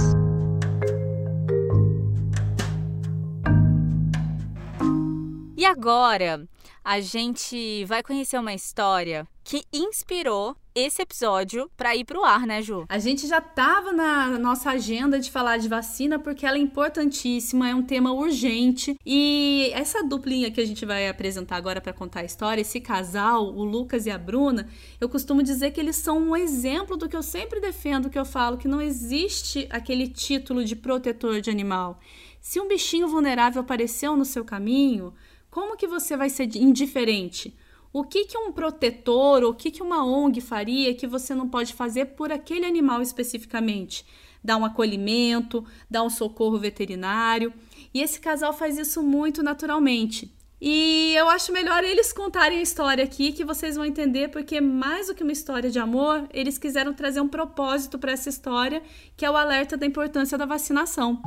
E 5.58 5.65
agora, 5.65 6.48
a 6.84 7.00
gente 7.00 7.86
vai 7.86 8.02
conhecer 8.02 8.40
uma 8.40 8.54
história 8.54 9.28
que 9.44 9.64
inspirou 9.74 10.56
esse 10.74 11.02
episódio 11.02 11.70
para 11.76 11.96
ir 11.96 12.06
pro 12.06 12.24
ar, 12.24 12.48
né, 12.48 12.62
Ju? 12.62 12.86
A 12.88 12.98
gente 12.98 13.28
já 13.28 13.42
tava 13.42 13.92
na 13.92 14.40
nossa 14.40 14.72
agenda 14.72 15.20
de 15.20 15.30
falar 15.30 15.58
de 15.58 15.68
vacina 15.68 16.18
porque 16.18 16.46
ela 16.46 16.58
é 16.58 16.60
importantíssima, 16.60 17.68
é 17.68 17.76
um 17.76 17.84
tema 17.84 18.14
urgente 18.14 18.96
e 19.06 19.70
essa 19.74 20.04
duplinha 20.04 20.50
que 20.50 20.62
a 20.62 20.66
gente 20.66 20.86
vai 20.86 21.10
apresentar 21.10 21.58
agora 21.58 21.82
para 21.82 21.92
contar 21.92 22.22
a 22.22 22.26
história, 22.26 22.62
esse 22.62 22.80
casal, 22.80 23.46
o 23.46 23.64
Lucas 23.64 24.06
e 24.06 24.12
a 24.12 24.18
Bruna, 24.18 24.70
eu 25.00 25.10
costumo 25.10 25.44
dizer 25.44 25.72
que 25.72 25.80
eles 25.80 25.98
são 25.98 26.18
um 26.20 26.36
exemplo 26.36 26.96
do 26.96 27.10
que 27.10 27.16
eu 27.16 27.24
sempre 27.24 27.60
defendo, 27.60 28.10
que 28.10 28.20
eu 28.20 28.26
falo 28.26 28.58
que 28.58 28.68
não 28.68 28.82
existe 28.82 29.68
aquele 29.70 30.08
título 30.08 30.64
de 30.64 30.76
protetor 30.76 31.42
de 31.42 31.50
animal. 31.50 32.00
Se 32.40 32.60
um 32.60 32.68
bichinho 32.68 33.08
vulnerável 33.08 33.62
apareceu 33.62 34.16
no 34.16 34.26
seu 34.26 34.44
caminho, 34.44 35.14
como 35.51 35.75
que 35.75 35.86
você 35.86 36.15
vai 36.15 36.29
ser 36.29 36.55
indiferente? 36.55 37.53
O 37.91 38.05
que, 38.05 38.24
que 38.24 38.38
um 38.38 38.53
protetor, 38.53 39.43
o 39.43 39.53
que, 39.53 39.70
que 39.70 39.84
uma 39.84 40.05
ONG 40.05 40.39
faria 40.39 40.96
que 40.96 41.05
você 41.05 41.36
não 41.36 41.50
pode 41.50 41.74
fazer 41.74 42.05
por 42.05 42.31
aquele 42.31 42.65
animal 42.65 43.01
especificamente? 43.01 44.05
Dar 44.41 44.55
um 44.55 44.63
acolhimento, 44.63 45.65
dar 45.89 46.03
um 46.03 46.10
socorro 46.10 46.58
veterinário. 46.58 47.53
E 47.93 48.01
esse 48.01 48.22
casal 48.22 48.53
faz 48.53 48.77
isso 48.77 49.03
muito 49.03 49.43
naturalmente. 49.43 50.34
E 50.62 51.13
eu 51.17 51.27
acho 51.27 51.51
melhor 51.51 51.84
eles 51.84 52.13
contarem 52.13 52.60
a 52.60 52.62
história 52.62 53.03
aqui 53.03 53.34
que 53.34 53.43
vocês 53.43 53.75
vão 53.75 53.84
entender, 53.84 54.29
porque 54.29 54.62
mais 54.62 55.08
do 55.08 55.15
que 55.15 55.24
uma 55.24 55.34
história 55.34 55.70
de 55.70 55.79
amor, 55.79 56.29
eles 56.31 56.58
quiseram 56.58 56.93
trazer 56.93 57.20
um 57.20 57.27
propósito 57.27 58.00
para 58.00 58.13
essa 58.13 58.29
história, 58.29 58.81
que 59.17 59.25
é 59.25 59.29
o 59.29 59.36
alerta 59.36 59.75
da 59.75 59.86
importância 59.86 60.38
da 60.38 60.46
vacinação. 60.46 61.22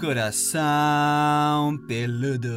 Coração 0.00 1.76
peludo. 1.86 2.48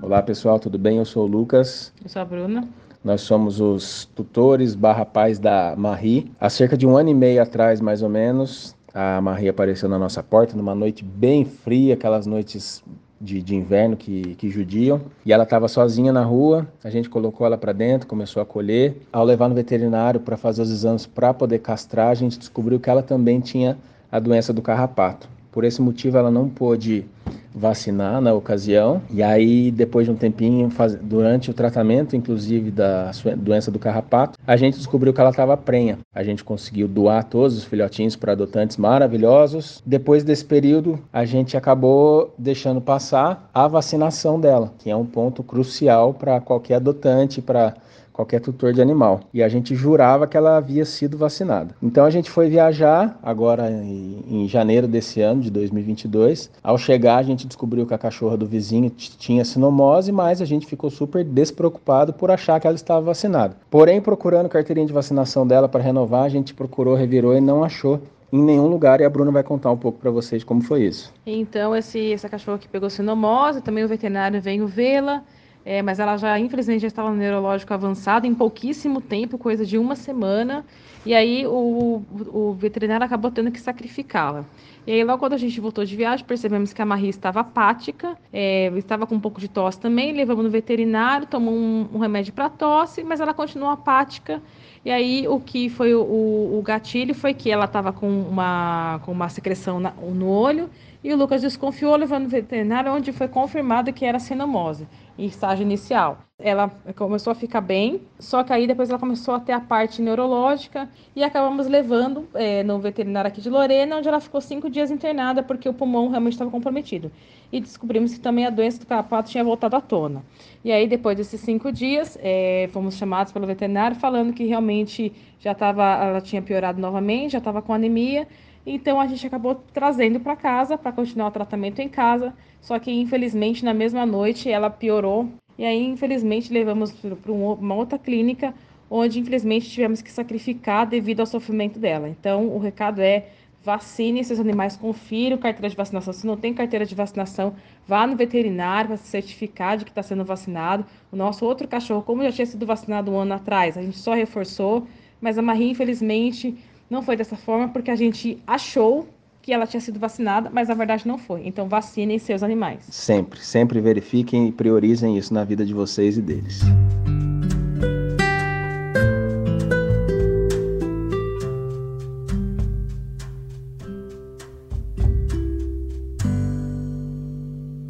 Olá 0.00 0.22
pessoal, 0.22 0.58
tudo 0.58 0.78
bem? 0.78 0.96
Eu 0.96 1.04
sou 1.04 1.24
o 1.24 1.26
Lucas. 1.26 1.92
Eu 2.02 2.08
sou 2.08 2.22
a 2.22 2.24
Bruna. 2.24 2.66
Nós 3.04 3.20
somos 3.20 3.60
os 3.60 4.06
tutores 4.14 4.74
barra 4.74 5.04
pais 5.04 5.38
da 5.38 5.74
Marie. 5.76 6.32
Há 6.40 6.48
cerca 6.48 6.74
de 6.74 6.86
um 6.86 6.96
ano 6.96 7.10
e 7.10 7.14
meio 7.14 7.42
atrás, 7.42 7.82
mais 7.82 8.00
ou 8.00 8.08
menos, 8.08 8.74
a 8.94 9.20
Marie 9.20 9.50
apareceu 9.50 9.90
na 9.90 9.98
nossa 9.98 10.22
porta 10.22 10.56
numa 10.56 10.74
noite 10.74 11.04
bem 11.04 11.44
fria, 11.44 11.92
aquelas 11.92 12.24
noites 12.24 12.82
de, 13.20 13.42
de 13.42 13.54
inverno 13.54 13.94
que, 13.94 14.34
que 14.36 14.48
judiam. 14.48 15.02
E 15.26 15.34
ela 15.34 15.44
estava 15.44 15.68
sozinha 15.68 16.14
na 16.14 16.24
rua, 16.24 16.66
a 16.82 16.88
gente 16.88 17.10
colocou 17.10 17.46
ela 17.46 17.58
para 17.58 17.72
dentro, 17.72 18.08
começou 18.08 18.42
a 18.42 18.46
colher. 18.46 19.02
Ao 19.12 19.22
levar 19.22 19.50
no 19.50 19.54
veterinário 19.54 20.18
para 20.18 20.38
fazer 20.38 20.62
os 20.62 20.70
exames 20.70 21.04
para 21.04 21.34
poder 21.34 21.58
castrar, 21.58 22.08
a 22.08 22.14
gente 22.14 22.38
descobriu 22.38 22.80
que 22.80 22.88
ela 22.88 23.02
também 23.02 23.38
tinha 23.38 23.76
a 24.14 24.20
doença 24.20 24.52
do 24.52 24.62
carrapato. 24.62 25.28
Por 25.50 25.64
esse 25.64 25.82
motivo, 25.82 26.16
ela 26.16 26.30
não 26.30 26.48
pôde 26.48 27.04
vacinar 27.52 28.20
na 28.20 28.32
ocasião. 28.32 29.02
E 29.10 29.24
aí, 29.24 29.72
depois 29.72 30.06
de 30.06 30.12
um 30.12 30.14
tempinho, 30.14 30.70
faz... 30.70 30.94
durante 30.94 31.50
o 31.50 31.54
tratamento, 31.54 32.14
inclusive 32.14 32.70
da 32.70 33.10
doença 33.36 33.72
do 33.72 33.78
carrapato, 33.78 34.38
a 34.46 34.56
gente 34.56 34.76
descobriu 34.76 35.12
que 35.12 35.20
ela 35.20 35.30
estava 35.30 35.56
prenha. 35.56 35.98
A 36.14 36.22
gente 36.22 36.44
conseguiu 36.44 36.86
doar 36.86 37.24
todos 37.24 37.58
os 37.58 37.64
filhotinhos 37.64 38.14
para 38.14 38.32
adotantes 38.32 38.76
maravilhosos. 38.76 39.82
Depois 39.84 40.22
desse 40.22 40.44
período, 40.44 40.96
a 41.12 41.24
gente 41.24 41.56
acabou 41.56 42.32
deixando 42.38 42.80
passar 42.80 43.50
a 43.52 43.66
vacinação 43.66 44.38
dela, 44.38 44.72
que 44.78 44.90
é 44.90 44.94
um 44.94 45.06
ponto 45.06 45.42
crucial 45.42 46.14
para 46.14 46.40
qualquer 46.40 46.76
adotante, 46.76 47.42
para 47.42 47.74
qualquer 48.14 48.40
tutor 48.40 48.72
de 48.72 48.80
animal. 48.80 49.20
E 49.34 49.42
a 49.42 49.48
gente 49.48 49.74
jurava 49.74 50.26
que 50.26 50.36
ela 50.36 50.56
havia 50.56 50.84
sido 50.84 51.18
vacinada. 51.18 51.74
Então 51.82 52.04
a 52.04 52.10
gente 52.10 52.30
foi 52.30 52.48
viajar 52.48 53.18
agora 53.20 53.68
em, 53.68 54.46
janeiro 54.48 54.86
desse 54.86 55.20
ano, 55.20 55.42
de 55.42 55.50
2022. 55.50 56.50
Ao 56.62 56.78
chegar, 56.78 57.16
a 57.16 57.22
gente 57.22 57.46
descobriu 57.46 57.84
que 57.84 57.92
a 57.92 57.98
cachorra 57.98 58.36
do 58.36 58.46
vizinho 58.46 58.88
tinha 58.88 59.44
sinomose, 59.44 60.12
mas 60.12 60.40
a 60.40 60.44
gente 60.44 60.64
ficou 60.66 60.90
super 60.90 61.24
despreocupado 61.24 62.12
por 62.12 62.30
achar 62.30 62.60
que 62.60 62.66
ela 62.68 62.76
estava 62.76 63.00
vacinada. 63.00 63.56
Porém, 63.68 64.00
procurando 64.00 64.48
carteirinha 64.48 64.86
de 64.86 64.92
vacinação 64.92 65.44
dela 65.44 65.68
para 65.68 65.82
renovar, 65.82 66.24
a 66.24 66.28
gente 66.28 66.54
procurou, 66.54 66.94
revirou 66.94 67.36
e 67.36 67.40
não 67.40 67.64
achou 67.64 68.00
em 68.32 68.42
nenhum 68.42 68.66
lugar 68.66 69.00
e 69.00 69.04
a 69.04 69.10
Bruna 69.10 69.30
vai 69.30 69.42
contar 69.42 69.70
um 69.70 69.76
pouco 69.76 69.98
para 69.98 70.10
vocês 70.10 70.44
como 70.44 70.62
foi 70.62 70.82
isso. 70.84 71.12
Então, 71.26 71.74
esse, 71.74 72.12
essa 72.12 72.28
cachorra 72.28 72.58
que 72.58 72.68
pegou 72.68 72.90
sinomose, 72.90 73.60
também 73.60 73.84
o 73.84 73.88
veterinário 73.88 74.40
veio 74.40 74.66
vê-la, 74.66 75.22
é, 75.64 75.80
mas 75.80 75.98
ela 75.98 76.16
já, 76.16 76.38
infelizmente, 76.38 76.82
já 76.82 76.88
estava 76.88 77.10
no 77.10 77.16
neurológico 77.16 77.72
avançado 77.72 78.26
em 78.26 78.34
pouquíssimo 78.34 79.00
tempo, 79.00 79.38
coisa 79.38 79.64
de 79.64 79.78
uma 79.78 79.96
semana. 79.96 80.64
E 81.06 81.14
aí 81.14 81.46
o, 81.46 82.02
o 82.32 82.52
veterinário 82.52 83.04
acabou 83.04 83.30
tendo 83.30 83.50
que 83.50 83.60
sacrificá-la. 83.60 84.44
E 84.86 84.92
aí, 84.92 85.02
logo 85.02 85.18
quando 85.18 85.32
a 85.32 85.38
gente 85.38 85.58
voltou 85.60 85.82
de 85.82 85.96
viagem, 85.96 86.24
percebemos 86.26 86.74
que 86.74 86.82
a 86.82 86.84
Marie 86.84 87.08
estava 87.08 87.40
apática, 87.40 88.18
é, 88.30 88.70
estava 88.76 89.06
com 89.06 89.14
um 89.14 89.20
pouco 89.20 89.40
de 89.40 89.48
tosse 89.48 89.80
também. 89.80 90.12
Levamos 90.12 90.44
no 90.44 90.50
veterinário, 90.50 91.26
tomou 91.26 91.54
um, 91.54 91.88
um 91.94 91.98
remédio 91.98 92.34
para 92.34 92.50
tosse, 92.50 93.02
mas 93.02 93.20
ela 93.20 93.32
continuou 93.32 93.70
apática. 93.70 94.42
E 94.84 94.90
aí, 94.90 95.26
o 95.26 95.40
que 95.40 95.70
foi 95.70 95.94
o, 95.94 96.02
o 96.02 96.62
gatilho 96.62 97.14
foi 97.14 97.32
que 97.32 97.50
ela 97.50 97.64
estava 97.64 97.90
com 97.90 98.06
uma, 98.06 99.00
com 99.02 99.12
uma 99.12 99.30
secreção 99.30 99.80
na, 99.80 99.92
no 99.92 100.28
olho 100.28 100.68
e 101.04 101.12
o 101.12 101.18
Lucas 101.18 101.42
desconfiou, 101.42 101.94
levando 101.96 102.22
no 102.22 102.30
veterinário, 102.30 102.90
onde 102.90 103.12
foi 103.12 103.28
confirmado 103.28 103.92
que 103.92 104.06
era 104.06 104.18
sinomose, 104.18 104.88
em 105.18 105.26
estágio 105.26 105.62
inicial. 105.62 106.16
Ela 106.38 106.72
começou 106.96 107.30
a 107.30 107.34
ficar 107.34 107.60
bem, 107.60 108.00
só 108.18 108.42
que 108.42 108.54
aí 108.54 108.66
depois 108.66 108.88
ela 108.88 108.98
começou 108.98 109.34
a 109.34 109.38
ter 109.38 109.52
a 109.52 109.60
parte 109.60 110.00
neurológica 110.00 110.88
e 111.14 111.22
acabamos 111.22 111.66
levando 111.66 112.26
é, 112.32 112.62
no 112.62 112.78
veterinário 112.78 113.28
aqui 113.28 113.42
de 113.42 113.50
Lorena, 113.50 113.98
onde 113.98 114.08
ela 114.08 114.18
ficou 114.18 114.40
cinco 114.40 114.70
dias 114.70 114.90
internada 114.90 115.42
porque 115.42 115.68
o 115.68 115.74
pulmão 115.74 116.08
realmente 116.08 116.32
estava 116.32 116.50
comprometido. 116.50 117.12
E 117.52 117.60
descobrimos 117.60 118.14
que 118.14 118.20
também 118.20 118.46
a 118.46 118.50
doença 118.50 118.80
do 118.80 118.86
carrapato 118.86 119.30
tinha 119.30 119.44
voltado 119.44 119.76
à 119.76 119.82
tona. 119.82 120.24
E 120.64 120.72
aí, 120.72 120.88
depois 120.88 121.18
desses 121.18 121.38
cinco 121.42 121.70
dias, 121.70 122.18
é, 122.22 122.66
fomos 122.72 122.96
chamados 122.96 123.30
pelo 123.30 123.46
veterinário 123.46 123.94
falando 123.94 124.32
que 124.32 124.46
realmente 124.46 125.12
já 125.38 125.52
estava, 125.52 125.84
ela 125.84 126.20
tinha 126.22 126.40
piorado 126.40 126.80
novamente, 126.80 127.32
já 127.32 127.38
estava 127.38 127.60
com 127.60 127.74
anemia 127.74 128.26
então 128.66 129.00
a 129.00 129.06
gente 129.06 129.26
acabou 129.26 129.56
trazendo 129.72 130.20
para 130.20 130.36
casa 130.36 130.78
para 130.78 130.92
continuar 130.92 131.28
o 131.28 131.30
tratamento 131.30 131.80
em 131.80 131.88
casa. 131.88 132.32
Só 132.60 132.78
que 132.78 132.90
infelizmente 132.90 133.64
na 133.64 133.74
mesma 133.74 134.06
noite 134.06 134.50
ela 134.50 134.70
piorou 134.70 135.28
e 135.58 135.64
aí 135.64 135.84
infelizmente 135.86 136.52
levamos 136.52 136.92
para 136.92 137.32
uma 137.32 137.74
outra 137.74 137.98
clínica 137.98 138.54
onde 138.90 139.20
infelizmente 139.20 139.68
tivemos 139.68 140.00
que 140.00 140.10
sacrificar 140.10 140.86
devido 140.86 141.20
ao 141.20 141.26
sofrimento 141.26 141.78
dela. 141.78 142.08
Então 142.08 142.48
o 142.48 142.58
recado 142.58 143.00
é 143.00 143.28
vacine 143.64 144.22
seus 144.22 144.38
animais, 144.38 144.76
confira 144.76 145.34
o 145.34 145.38
carteira 145.38 145.70
de 145.70 145.76
vacinação. 145.76 146.12
Se 146.12 146.26
não 146.26 146.36
tem 146.36 146.52
carteira 146.52 146.84
de 146.84 146.94
vacinação, 146.94 147.54
vá 147.88 148.06
no 148.06 148.14
veterinário 148.14 148.88
para 148.88 148.96
se 148.98 149.08
certificar 149.08 149.78
de 149.78 149.84
que 149.84 149.90
está 149.90 150.02
sendo 150.02 150.24
vacinado. 150.24 150.84
O 151.10 151.16
nosso 151.16 151.46
outro 151.46 151.66
cachorro, 151.66 152.02
como 152.02 152.22
já 152.22 152.30
tinha 152.30 152.46
sido 152.46 152.66
vacinado 152.66 153.10
um 153.10 153.18
ano 153.18 153.34
atrás, 153.34 153.78
a 153.78 153.82
gente 153.82 153.96
só 153.96 154.12
reforçou, 154.12 154.86
mas 155.18 155.38
a 155.38 155.42
Marie, 155.42 155.70
infelizmente, 155.70 156.54
não 156.88 157.02
foi 157.02 157.16
dessa 157.16 157.36
forma 157.36 157.68
porque 157.68 157.90
a 157.90 157.96
gente 157.96 158.42
achou 158.46 159.08
que 159.42 159.52
ela 159.52 159.66
tinha 159.66 159.80
sido 159.80 159.98
vacinada, 159.98 160.48
mas 160.50 160.68
na 160.68 160.74
verdade 160.74 161.06
não 161.06 161.18
foi. 161.18 161.46
Então 161.46 161.68
vacinem 161.68 162.18
seus 162.18 162.42
animais. 162.42 162.84
Sempre, 162.90 163.40
sempre 163.40 163.80
verifiquem 163.80 164.48
e 164.48 164.52
priorizem 164.52 165.18
isso 165.18 165.34
na 165.34 165.44
vida 165.44 165.66
de 165.66 165.74
vocês 165.74 166.16
e 166.16 166.22
deles. 166.22 166.62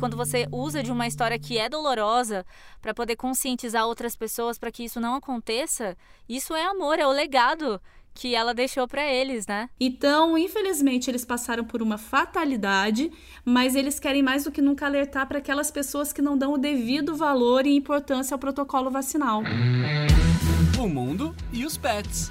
quando 0.05 0.19
você 0.19 0.47
usa 0.53 0.83
de 0.83 0.93
uma 0.93 1.07
história 1.07 1.39
que 1.39 1.57
é 1.57 1.67
dolorosa 1.67 2.45
para 2.83 2.93
poder 2.93 3.17
conscientizar 3.17 3.87
outras 3.87 4.15
pessoas 4.15 4.59
para 4.59 4.71
que 4.71 4.85
isso 4.85 5.01
não 5.01 5.15
aconteça, 5.15 5.97
isso 6.29 6.55
é 6.55 6.63
amor, 6.63 6.99
é 6.99 7.07
o 7.07 7.11
legado 7.11 7.81
que 8.15 8.35
ela 8.35 8.55
deixou 8.55 8.87
para 8.87 9.05
eles, 9.05 9.47
né? 9.47 9.69
Então, 9.79 10.39
infelizmente, 10.39 11.11
eles 11.11 11.25
passaram 11.25 11.65
por 11.65 11.83
uma 11.83 11.99
fatalidade, 11.99 13.11
mas 13.45 13.75
eles 13.75 13.99
querem 13.99 14.23
mais 14.23 14.45
do 14.45 14.53
que 14.53 14.63
nunca 14.63 14.87
alertar 14.87 15.27
para 15.27 15.39
aquelas 15.39 15.71
pessoas 15.71 16.13
que 16.13 16.23
não 16.23 16.39
dão 16.39 16.55
o 16.55 16.59
devido 16.59 17.17
valor 17.17 17.67
e 17.67 17.75
importância 17.75 18.35
ao 18.35 18.39
protocolo 18.39 18.91
vacinal. 18.91 19.43
O 20.79 20.89
mundo 20.89 21.35
e 21.53 21.67
os 21.67 21.77
pets. 21.77 22.31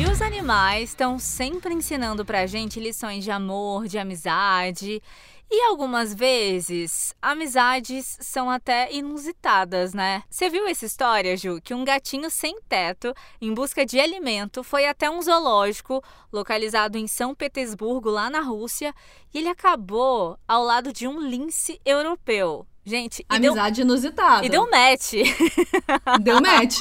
E 0.00 0.04
os 0.10 0.22
animais 0.22 0.90
estão 0.90 1.18
sempre 1.18 1.74
ensinando 1.74 2.24
pra 2.24 2.46
gente 2.46 2.80
lições 2.80 3.22
de 3.22 3.30
amor, 3.30 3.86
de 3.86 3.98
amizade. 3.98 5.02
E 5.52 5.62
algumas 5.64 6.14
vezes, 6.14 7.12
amizades 7.20 8.16
são 8.20 8.48
até 8.48 8.92
inusitadas, 8.92 9.92
né? 9.92 10.22
Você 10.30 10.48
viu 10.48 10.64
essa 10.68 10.86
história, 10.86 11.36
Ju? 11.36 11.60
Que 11.60 11.74
um 11.74 11.84
gatinho 11.84 12.30
sem 12.30 12.60
teto, 12.68 13.12
em 13.40 13.52
busca 13.52 13.84
de 13.84 13.98
alimento, 13.98 14.62
foi 14.62 14.86
até 14.86 15.10
um 15.10 15.20
zoológico 15.20 16.00
localizado 16.32 16.96
em 16.96 17.08
São 17.08 17.34
Petersburgo, 17.34 18.10
lá 18.10 18.30
na 18.30 18.40
Rússia, 18.40 18.94
e 19.34 19.38
ele 19.38 19.48
acabou 19.48 20.38
ao 20.46 20.62
lado 20.62 20.92
de 20.92 21.08
um 21.08 21.20
lince 21.20 21.80
europeu. 21.84 22.64
Gente, 22.84 23.24
amizade 23.28 23.76
deu, 23.76 23.84
inusitada. 23.84 24.44
E 24.44 24.48
deu 24.48 24.68
match. 24.70 25.12
Deu 26.22 26.40
match. 26.40 26.80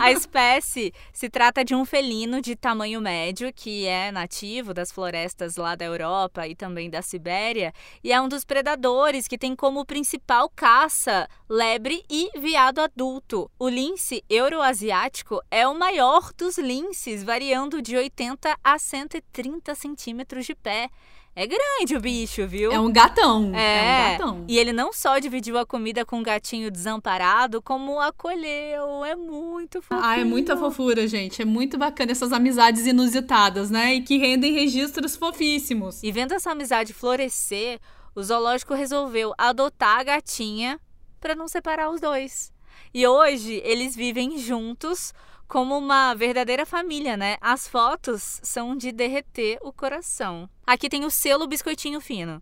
a 0.00 0.10
espécie 0.10 0.92
se 1.12 1.28
trata 1.28 1.64
de 1.64 1.74
um 1.74 1.84
felino 1.84 2.40
de 2.40 2.56
tamanho 2.56 3.00
médio 3.00 3.52
que 3.52 3.86
é 3.86 4.10
nativo 4.10 4.74
das 4.74 4.90
florestas 4.90 5.56
lá 5.56 5.74
da 5.74 5.84
Europa 5.84 6.46
e 6.46 6.56
também 6.56 6.90
da 6.90 7.02
Sibéria 7.02 7.72
e 8.02 8.12
é 8.12 8.20
um 8.20 8.28
dos 8.28 8.44
predadores 8.44 9.28
que 9.28 9.38
tem 9.38 9.54
como 9.54 9.86
principal 9.86 10.50
caça 10.54 11.28
lebre 11.48 12.02
e 12.10 12.30
veado 12.38 12.80
adulto. 12.80 13.50
O 13.58 13.68
lince 13.68 14.24
euroasiático 14.28 15.40
é 15.50 15.66
o 15.66 15.74
maior 15.74 16.32
dos 16.36 16.58
linces, 16.58 17.22
variando 17.22 17.80
de 17.80 17.96
80 17.96 18.56
a 18.62 18.78
130 18.78 19.74
centímetros 19.74 20.46
de 20.46 20.54
pé. 20.54 20.88
É 21.34 21.46
grande 21.46 21.96
o 21.96 22.00
bicho, 22.00 22.46
viu? 22.46 22.70
É 22.70 22.78
um 22.78 22.92
gatão. 22.92 23.52
É. 23.54 23.76
é 23.76 23.82
um 23.82 24.12
gatão. 24.18 24.44
E 24.46 24.58
ele 24.58 24.70
não 24.72 24.92
só 24.92 25.18
dividiu 25.18 25.56
a 25.56 25.64
comida 25.64 26.04
com 26.04 26.18
um 26.18 26.22
gatinho 26.22 26.70
desamparado, 26.70 27.62
como 27.62 27.98
acolheu. 27.98 29.02
É 29.02 29.16
muito 29.16 29.80
fofinho. 29.80 30.04
Ah, 30.04 30.18
é 30.18 30.24
muita 30.24 30.58
fofura, 30.58 31.08
gente. 31.08 31.40
É 31.40 31.44
muito 31.44 31.78
bacana 31.78 32.12
essas 32.12 32.32
amizades 32.32 32.86
inusitadas, 32.86 33.70
né? 33.70 33.94
E 33.94 34.02
que 34.02 34.18
rendem 34.18 34.52
registros 34.52 35.16
fofíssimos. 35.16 36.02
E 36.02 36.12
vendo 36.12 36.34
essa 36.34 36.50
amizade 36.50 36.92
florescer, 36.92 37.80
o 38.14 38.22
zoológico 38.22 38.74
resolveu 38.74 39.32
adotar 39.38 40.00
a 40.00 40.04
gatinha 40.04 40.78
para 41.18 41.34
não 41.34 41.48
separar 41.48 41.88
os 41.88 42.00
dois. 42.00 42.52
E 42.92 43.06
hoje 43.06 43.62
eles 43.64 43.96
vivem 43.96 44.36
juntos 44.36 45.14
como 45.52 45.76
uma 45.76 46.14
verdadeira 46.14 46.64
família, 46.64 47.14
né? 47.14 47.36
As 47.38 47.68
fotos 47.68 48.40
são 48.42 48.74
de 48.74 48.90
derreter 48.90 49.58
o 49.60 49.70
coração. 49.70 50.48
Aqui 50.66 50.88
tem 50.88 51.04
o 51.04 51.10
selo 51.10 51.46
biscoitinho 51.46 52.00
fino. 52.00 52.40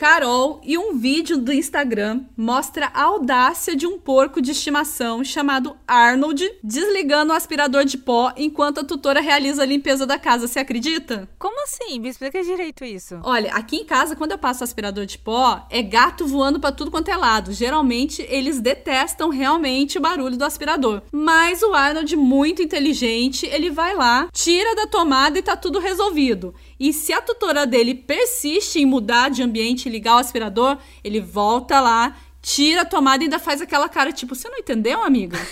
Carol 0.00 0.62
e 0.64 0.78
um 0.78 0.96
vídeo 0.96 1.36
do 1.36 1.52
Instagram 1.52 2.22
mostra 2.34 2.90
a 2.94 3.02
audácia 3.02 3.76
de 3.76 3.86
um 3.86 3.98
porco 3.98 4.40
de 4.40 4.52
estimação 4.52 5.22
chamado 5.22 5.76
Arnold 5.86 6.50
desligando 6.64 7.34
o 7.34 7.36
aspirador 7.36 7.84
de 7.84 7.98
pó 7.98 8.32
enquanto 8.34 8.80
a 8.80 8.84
tutora 8.84 9.20
realiza 9.20 9.62
a 9.62 9.66
limpeza 9.66 10.06
da 10.06 10.18
casa. 10.18 10.48
Você 10.48 10.58
acredita? 10.58 11.28
Como 11.38 11.62
assim? 11.64 11.98
Me 11.98 12.08
explica 12.08 12.42
direito 12.42 12.82
isso. 12.82 13.20
Olha, 13.22 13.52
aqui 13.52 13.76
em 13.76 13.84
casa, 13.84 14.16
quando 14.16 14.32
eu 14.32 14.38
passo 14.38 14.62
o 14.62 14.64
aspirador 14.64 15.04
de 15.04 15.18
pó, 15.18 15.66
é 15.68 15.82
gato 15.82 16.26
voando 16.26 16.58
para 16.58 16.72
tudo 16.72 16.90
quanto 16.90 17.10
é 17.10 17.16
lado. 17.18 17.52
Geralmente, 17.52 18.22
eles 18.30 18.58
detestam 18.58 19.28
realmente 19.28 19.98
o 19.98 20.00
barulho 20.00 20.38
do 20.38 20.46
aspirador. 20.46 21.02
Mas 21.12 21.60
o 21.60 21.74
Arnold, 21.74 22.16
muito 22.16 22.62
inteligente, 22.62 23.44
ele 23.44 23.68
vai 23.68 23.94
lá, 23.94 24.30
tira 24.32 24.74
da 24.74 24.86
tomada 24.86 25.38
e 25.38 25.42
tá 25.42 25.56
tudo 25.56 25.78
resolvido. 25.78 26.54
E 26.80 26.94
se 26.94 27.12
a 27.12 27.20
tutora 27.20 27.66
dele 27.66 27.94
persiste 27.94 28.80
em 28.80 28.86
mudar 28.86 29.28
de 29.28 29.42
ambiente 29.42 29.86
e 29.86 29.92
ligar 29.92 30.16
o 30.16 30.18
aspirador, 30.18 30.78
ele 31.04 31.20
volta 31.20 31.78
lá, 31.78 32.16
tira 32.40 32.80
a 32.80 32.86
tomada 32.86 33.22
e 33.22 33.26
ainda 33.26 33.38
faz 33.38 33.60
aquela 33.60 33.86
cara 33.86 34.10
tipo: 34.10 34.34
Você 34.34 34.48
não 34.48 34.56
entendeu, 34.56 35.02
amiga? 35.02 35.38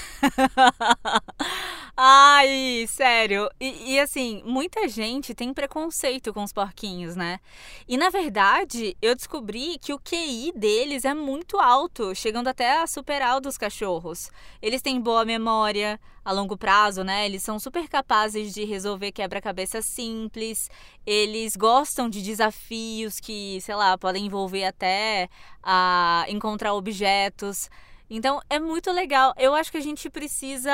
Ai, 2.00 2.86
sério. 2.88 3.50
E, 3.60 3.94
e, 3.94 4.00
assim, 4.00 4.40
muita 4.46 4.88
gente 4.88 5.34
tem 5.34 5.52
preconceito 5.52 6.32
com 6.32 6.44
os 6.44 6.52
porquinhos, 6.52 7.16
né? 7.16 7.40
E 7.88 7.96
na 7.96 8.08
verdade, 8.08 8.96
eu 9.02 9.16
descobri 9.16 9.78
que 9.80 9.92
o 9.92 9.98
QI 9.98 10.52
deles 10.54 11.04
é 11.04 11.12
muito 11.12 11.58
alto, 11.58 12.14
chegando 12.14 12.46
até 12.46 12.80
a 12.80 12.86
superar 12.86 13.36
o 13.36 13.40
dos 13.40 13.58
cachorros. 13.58 14.30
Eles 14.62 14.80
têm 14.80 15.00
boa 15.00 15.24
memória 15.24 15.98
a 16.28 16.32
longo 16.32 16.58
prazo, 16.58 17.02
né? 17.02 17.24
Eles 17.24 17.42
são 17.42 17.58
super 17.58 17.88
capazes 17.88 18.52
de 18.52 18.62
resolver 18.62 19.12
quebra-cabeça 19.12 19.80
simples. 19.80 20.70
Eles 21.06 21.56
gostam 21.56 22.06
de 22.06 22.20
desafios 22.20 23.18
que, 23.18 23.58
sei 23.62 23.74
lá, 23.74 23.96
podem 23.96 24.26
envolver 24.26 24.66
até 24.66 25.30
a 25.62 26.26
encontrar 26.28 26.74
objetos. 26.74 27.70
Então 28.10 28.42
é 28.50 28.60
muito 28.60 28.92
legal. 28.92 29.32
Eu 29.38 29.54
acho 29.54 29.72
que 29.72 29.78
a 29.78 29.82
gente 29.82 30.10
precisa 30.10 30.70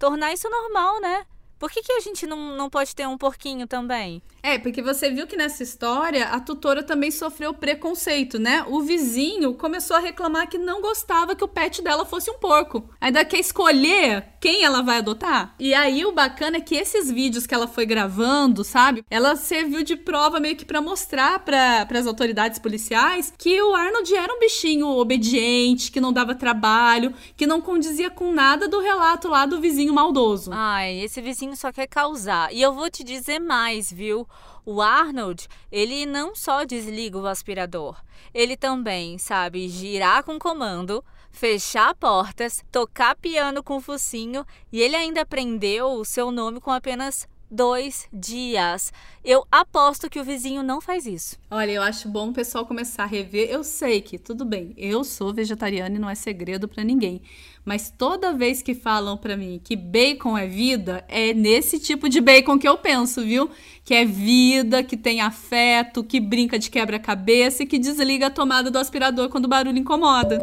tornar 0.00 0.32
isso 0.32 0.50
normal, 0.50 1.00
né? 1.00 1.24
Por 1.60 1.70
que, 1.70 1.82
que 1.82 1.92
a 1.92 2.00
gente 2.00 2.26
não, 2.26 2.56
não 2.56 2.70
pode 2.70 2.96
ter 2.96 3.06
um 3.06 3.18
porquinho 3.18 3.66
também? 3.66 4.22
É, 4.42 4.58
porque 4.58 4.80
você 4.80 5.10
viu 5.10 5.26
que 5.26 5.36
nessa 5.36 5.62
história 5.62 6.28
a 6.28 6.40
tutora 6.40 6.82
também 6.82 7.10
sofreu 7.10 7.52
preconceito, 7.52 8.38
né? 8.38 8.64
O 8.66 8.80
vizinho 8.80 9.52
começou 9.52 9.94
a 9.94 10.00
reclamar 10.00 10.48
que 10.48 10.56
não 10.56 10.80
gostava 10.80 11.36
que 11.36 11.44
o 11.44 11.48
pet 11.48 11.82
dela 11.82 12.06
fosse 12.06 12.30
um 12.30 12.38
porco. 12.38 12.88
Ainda 12.98 13.26
quer 13.26 13.40
escolher 13.40 14.26
quem 14.40 14.64
ela 14.64 14.82
vai 14.82 14.98
adotar. 14.98 15.54
E 15.58 15.74
aí 15.74 16.04
o 16.06 16.12
bacana 16.12 16.56
é 16.56 16.60
que 16.60 16.74
esses 16.74 17.10
vídeos 17.10 17.46
que 17.46 17.54
ela 17.54 17.68
foi 17.68 17.84
gravando, 17.84 18.64
sabe? 18.64 19.04
Ela 19.10 19.36
serviu 19.36 19.84
de 19.84 19.96
prova 19.96 20.40
meio 20.40 20.56
que 20.56 20.64
para 20.64 20.80
mostrar 20.80 21.40
para 21.40 21.86
as 21.90 22.06
autoridades 22.06 22.58
policiais 22.58 23.32
que 23.36 23.60
o 23.60 23.74
Arnold 23.74 24.14
era 24.14 24.32
um 24.32 24.40
bichinho 24.40 24.88
obediente, 24.88 25.92
que 25.92 26.00
não 26.00 26.12
dava 26.12 26.34
trabalho, 26.34 27.12
que 27.36 27.46
não 27.46 27.60
condizia 27.60 28.08
com 28.08 28.32
nada 28.32 28.66
do 28.66 28.80
relato 28.80 29.28
lá 29.28 29.44
do 29.44 29.60
vizinho 29.60 29.92
maldoso. 29.92 30.50
Ai, 30.54 31.00
esse 31.00 31.20
vizinho 31.20 31.54
só 31.54 31.70
quer 31.70 31.86
causar. 31.86 32.52
E 32.52 32.62
eu 32.62 32.72
vou 32.72 32.90
te 32.90 33.04
dizer 33.04 33.38
mais, 33.38 33.92
viu? 33.92 34.26
O 34.64 34.80
Arnold, 34.80 35.48
ele 35.72 36.06
não 36.06 36.34
só 36.34 36.64
desliga 36.64 37.18
o 37.18 37.26
aspirador, 37.26 37.96
ele 38.32 38.56
também 38.56 39.18
sabe 39.18 39.68
girar 39.68 40.22
com 40.22 40.38
comando, 40.38 41.02
fechar 41.30 41.94
portas, 41.94 42.64
tocar 42.70 43.16
piano 43.16 43.62
com 43.62 43.80
focinho 43.80 44.44
e 44.72 44.80
ele 44.80 44.96
ainda 44.96 45.22
aprendeu 45.22 45.92
o 45.92 46.04
seu 46.04 46.30
nome 46.30 46.60
com 46.60 46.70
apenas 46.70 47.28
dois 47.50 48.06
dias. 48.12 48.92
Eu 49.24 49.44
aposto 49.50 50.08
que 50.08 50.20
o 50.20 50.24
vizinho 50.24 50.62
não 50.62 50.80
faz 50.80 51.04
isso. 51.04 51.36
Olha, 51.50 51.72
eu 51.72 51.82
acho 51.82 52.08
bom 52.08 52.30
o 52.30 52.32
pessoal 52.32 52.64
começar 52.64 53.02
a 53.02 53.06
rever. 53.06 53.50
Eu 53.50 53.64
sei 53.64 54.00
que, 54.00 54.18
tudo 54.18 54.44
bem, 54.44 54.72
eu 54.76 55.02
sou 55.02 55.34
vegetariana 55.34 55.96
e 55.96 55.98
não 55.98 56.08
é 56.08 56.14
segredo 56.14 56.68
para 56.68 56.84
ninguém. 56.84 57.20
Mas 57.64 57.90
toda 57.90 58.32
vez 58.32 58.62
que 58.62 58.74
falam 58.74 59.18
para 59.18 59.36
mim 59.36 59.60
que 59.62 59.76
bacon 59.76 60.38
é 60.38 60.46
vida, 60.46 61.04
é 61.08 61.34
nesse 61.34 61.78
tipo 61.78 62.08
de 62.08 62.20
bacon 62.20 62.58
que 62.58 62.68
eu 62.68 62.78
penso, 62.78 63.22
viu? 63.22 63.50
Que 63.84 63.94
é 63.94 64.04
vida, 64.04 64.82
que 64.82 64.96
tem 64.96 65.20
afeto, 65.20 66.04
que 66.04 66.20
brinca 66.20 66.58
de 66.58 66.70
quebra-cabeça 66.70 67.64
e 67.64 67.66
que 67.66 67.78
desliga 67.78 68.28
a 68.28 68.30
tomada 68.30 68.70
do 68.70 68.78
aspirador 68.78 69.28
quando 69.28 69.44
o 69.44 69.48
barulho 69.48 69.76
incomoda. 69.76 70.38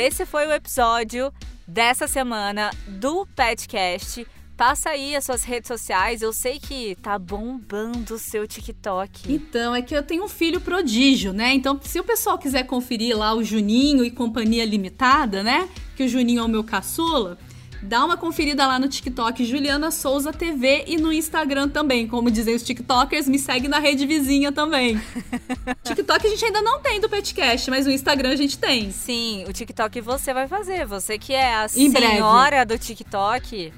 Esse 0.00 0.24
foi 0.24 0.46
o 0.46 0.52
episódio 0.52 1.30
dessa 1.68 2.08
semana 2.08 2.70
do 2.88 3.26
Petcast. 3.36 4.26
Passa 4.56 4.90
aí 4.90 5.14
as 5.14 5.24
suas 5.24 5.44
redes 5.44 5.68
sociais. 5.68 6.22
Eu 6.22 6.32
sei 6.32 6.58
que 6.58 6.96
tá 7.02 7.18
bombando 7.18 8.14
o 8.14 8.18
seu 8.18 8.46
TikTok. 8.46 9.30
Então, 9.30 9.74
é 9.74 9.82
que 9.82 9.94
eu 9.94 10.02
tenho 10.02 10.24
um 10.24 10.28
filho 10.28 10.60
prodígio, 10.60 11.32
né? 11.32 11.52
Então, 11.52 11.78
se 11.82 12.00
o 12.00 12.04
pessoal 12.04 12.38
quiser 12.38 12.64
conferir 12.64 13.16
lá 13.16 13.34
o 13.34 13.44
Juninho 13.44 14.02
e 14.02 14.10
Companhia 14.10 14.64
Limitada, 14.64 15.42
né? 15.42 15.68
Que 15.96 16.04
o 16.04 16.08
Juninho 16.08 16.40
é 16.40 16.44
o 16.44 16.48
meu 16.48 16.64
caçula. 16.64 17.38
Dá 17.82 18.04
uma 18.04 18.16
conferida 18.16 18.66
lá 18.66 18.78
no 18.78 18.88
TikTok 18.88 19.44
Juliana 19.44 19.90
Souza 19.90 20.32
TV 20.32 20.84
e 20.86 20.98
no 20.98 21.12
Instagram 21.12 21.68
também. 21.68 22.06
Como 22.06 22.30
dizem 22.30 22.54
os 22.54 22.62
TikTokers, 22.62 23.26
me 23.26 23.38
segue 23.38 23.68
na 23.68 23.78
rede 23.78 24.06
vizinha 24.06 24.52
também. 24.52 25.00
TikTok 25.82 26.26
a 26.26 26.30
gente 26.30 26.44
ainda 26.44 26.60
não 26.60 26.80
tem 26.80 27.00
do 27.00 27.08
Petcast, 27.08 27.70
mas 27.70 27.86
o 27.86 27.90
Instagram 27.90 28.30
a 28.30 28.36
gente 28.36 28.58
tem. 28.58 28.90
Sim, 28.90 29.44
o 29.48 29.52
TikTok 29.52 30.00
você 30.00 30.34
vai 30.34 30.46
fazer. 30.46 30.84
Você 30.86 31.18
que 31.18 31.32
é 31.32 31.54
a 31.54 31.64
em 31.64 31.90
senhora 31.90 32.50
breve. 32.50 32.64
do 32.66 32.78
TikTok, 32.78 33.72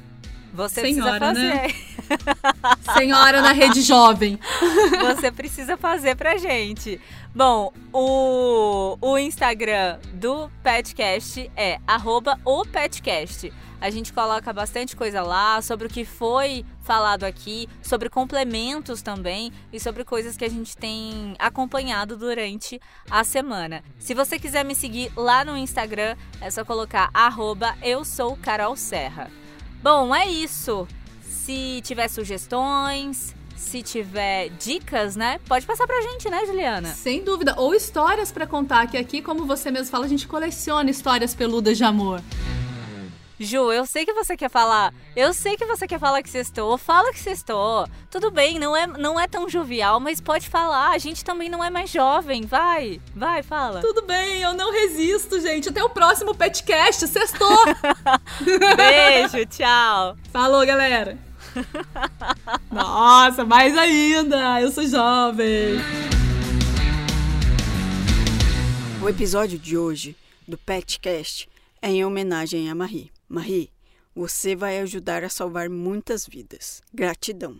você 0.52 0.80
senhora, 0.80 1.18
precisa 1.18 1.44
né? 1.44 1.58
fazer. 1.58 1.68
Né? 1.68 1.92
senhora 2.98 3.40
na 3.40 3.52
rede 3.52 3.82
jovem. 3.82 4.38
Você 5.14 5.30
precisa 5.30 5.76
fazer 5.76 6.16
pra 6.16 6.36
gente. 6.36 7.00
Bom, 7.34 7.72
o, 7.92 8.96
o 9.00 9.18
Instagram 9.18 9.98
do 10.14 10.50
Petcast 10.62 11.50
é 11.56 11.78
arroba 11.86 12.38
o 12.44 12.64
Petcast. 12.66 13.52
A 13.82 13.90
gente 13.90 14.12
coloca 14.12 14.52
bastante 14.52 14.94
coisa 14.94 15.22
lá 15.22 15.60
sobre 15.60 15.88
o 15.88 15.90
que 15.90 16.04
foi 16.04 16.64
falado 16.82 17.24
aqui, 17.24 17.68
sobre 17.82 18.08
complementos 18.08 19.02
também 19.02 19.52
e 19.72 19.80
sobre 19.80 20.04
coisas 20.04 20.36
que 20.36 20.44
a 20.44 20.48
gente 20.48 20.76
tem 20.76 21.34
acompanhado 21.36 22.16
durante 22.16 22.80
a 23.10 23.24
semana. 23.24 23.82
Se 23.98 24.14
você 24.14 24.38
quiser 24.38 24.64
me 24.64 24.76
seguir 24.76 25.10
lá 25.16 25.44
no 25.44 25.56
Instagram, 25.56 26.16
é 26.40 26.48
só 26.48 26.64
colocar 26.64 27.10
arroba 27.12 27.74
eu 27.82 28.04
sou 28.04 28.36
Carol 28.36 28.76
Serra. 28.76 29.28
Bom, 29.82 30.14
é 30.14 30.28
isso. 30.28 30.86
Se 31.20 31.80
tiver 31.82 32.06
sugestões, 32.06 33.34
se 33.56 33.82
tiver 33.82 34.50
dicas, 34.60 35.16
né? 35.16 35.40
Pode 35.48 35.66
passar 35.66 35.88
pra 35.88 36.00
gente, 36.02 36.30
né, 36.30 36.46
Juliana? 36.46 36.90
Sem 36.90 37.24
dúvida. 37.24 37.56
Ou 37.58 37.74
histórias 37.74 38.30
para 38.30 38.46
contar, 38.46 38.86
que 38.86 38.96
aqui, 38.96 39.20
como 39.20 39.44
você 39.44 39.72
mesmo 39.72 39.90
fala, 39.90 40.04
a 40.04 40.08
gente 40.08 40.28
coleciona 40.28 40.88
histórias 40.88 41.34
peludas 41.34 41.76
de 41.76 41.82
amor. 41.82 42.22
Ju, 43.42 43.72
eu 43.72 43.84
sei 43.84 44.04
que 44.04 44.12
você 44.12 44.36
quer 44.36 44.48
falar. 44.48 44.94
Eu 45.16 45.34
sei 45.34 45.56
que 45.56 45.66
você 45.66 45.86
quer 45.86 45.98
falar 45.98 46.22
que 46.22 46.30
sextou. 46.30 46.78
Fala 46.78 47.12
que 47.12 47.18
sextou. 47.18 47.88
Tudo 48.10 48.30
bem, 48.30 48.58
não 48.58 48.76
é, 48.76 48.86
não 48.86 49.18
é 49.18 49.26
tão 49.26 49.48
jovial, 49.48 49.98
mas 49.98 50.20
pode 50.20 50.48
falar. 50.48 50.90
A 50.90 50.98
gente 50.98 51.24
também 51.24 51.48
não 51.48 51.62
é 51.62 51.68
mais 51.68 51.90
jovem. 51.90 52.42
Vai, 52.42 53.00
vai, 53.14 53.42
fala. 53.42 53.80
Tudo 53.80 54.02
bem, 54.02 54.40
eu 54.42 54.54
não 54.54 54.72
resisto, 54.72 55.40
gente. 55.40 55.68
Até 55.68 55.82
o 55.82 55.90
próximo 55.90 56.34
Petcast. 56.34 57.08
Sextou! 57.08 57.58
Beijo, 58.76 59.44
tchau. 59.46 60.16
Falou, 60.32 60.64
galera. 60.64 61.18
Nossa, 62.70 63.44
mais 63.44 63.76
ainda! 63.76 64.60
Eu 64.60 64.70
sou 64.70 64.86
jovem! 64.86 65.80
O 69.02 69.08
episódio 69.08 69.58
de 69.58 69.76
hoje 69.76 70.16
do 70.46 70.56
Petcast 70.56 71.48
é 71.82 71.90
em 71.90 72.04
homenagem 72.04 72.70
a 72.70 72.74
Marie. 72.74 73.10
Marie, 73.32 73.72
você 74.14 74.54
vai 74.54 74.78
ajudar 74.80 75.24
a 75.24 75.28
salvar 75.30 75.70
muitas 75.70 76.26
vidas. 76.26 76.82
Gratidão. 76.92 77.58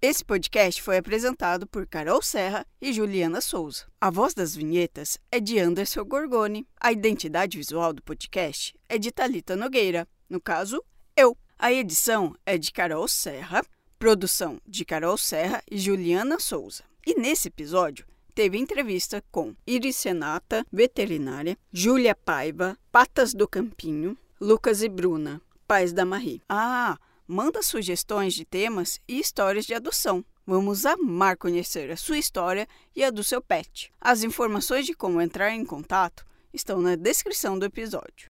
Esse 0.00 0.24
podcast 0.24 0.80
foi 0.80 0.96
apresentado 0.96 1.66
por 1.66 1.86
Carol 1.86 2.22
Serra 2.22 2.66
e 2.80 2.90
Juliana 2.90 3.42
Souza. 3.42 3.84
A 4.00 4.08
voz 4.08 4.32
das 4.32 4.56
vinhetas 4.56 5.18
é 5.30 5.38
de 5.38 5.58
Anderson 5.58 6.06
Gorgoni. 6.06 6.66
A 6.80 6.90
identidade 6.90 7.58
visual 7.58 7.92
do 7.92 8.02
podcast 8.02 8.74
é 8.88 8.96
de 8.96 9.12
Talita 9.12 9.54
Nogueira, 9.54 10.08
no 10.26 10.40
caso, 10.40 10.82
eu. 11.14 11.36
A 11.58 11.70
edição 11.70 12.34
é 12.46 12.56
de 12.56 12.72
Carol 12.72 13.06
Serra, 13.06 13.62
produção 13.98 14.58
de 14.66 14.86
Carol 14.86 15.18
Serra 15.18 15.62
e 15.70 15.76
Juliana 15.76 16.40
Souza. 16.40 16.82
E 17.06 17.14
nesse 17.20 17.48
episódio 17.48 18.06
teve 18.34 18.56
entrevista 18.56 19.22
com 19.30 19.54
Iris 19.66 19.96
Senata, 19.96 20.64
veterinária, 20.72 21.58
Júlia 21.70 22.14
Paiva, 22.14 22.78
Patas 22.90 23.34
do 23.34 23.46
Campinho, 23.46 24.16
Lucas 24.42 24.82
e 24.82 24.88
Bruna, 24.88 25.38
pais 25.68 25.92
da 25.92 26.06
Marie. 26.06 26.40
Ah, 26.48 26.96
manda 27.28 27.62
sugestões 27.62 28.32
de 28.32 28.46
temas 28.46 28.98
e 29.06 29.20
histórias 29.20 29.66
de 29.66 29.74
adoção. 29.74 30.24
Vamos 30.46 30.86
amar 30.86 31.36
conhecer 31.36 31.90
a 31.90 31.96
sua 31.96 32.16
história 32.16 32.66
e 32.96 33.04
a 33.04 33.10
do 33.10 33.22
seu 33.22 33.42
pet. 33.42 33.92
As 34.00 34.22
informações 34.22 34.86
de 34.86 34.94
como 34.94 35.20
entrar 35.20 35.50
em 35.50 35.62
contato 35.62 36.24
estão 36.54 36.80
na 36.80 36.96
descrição 36.96 37.58
do 37.58 37.66
episódio. 37.66 38.14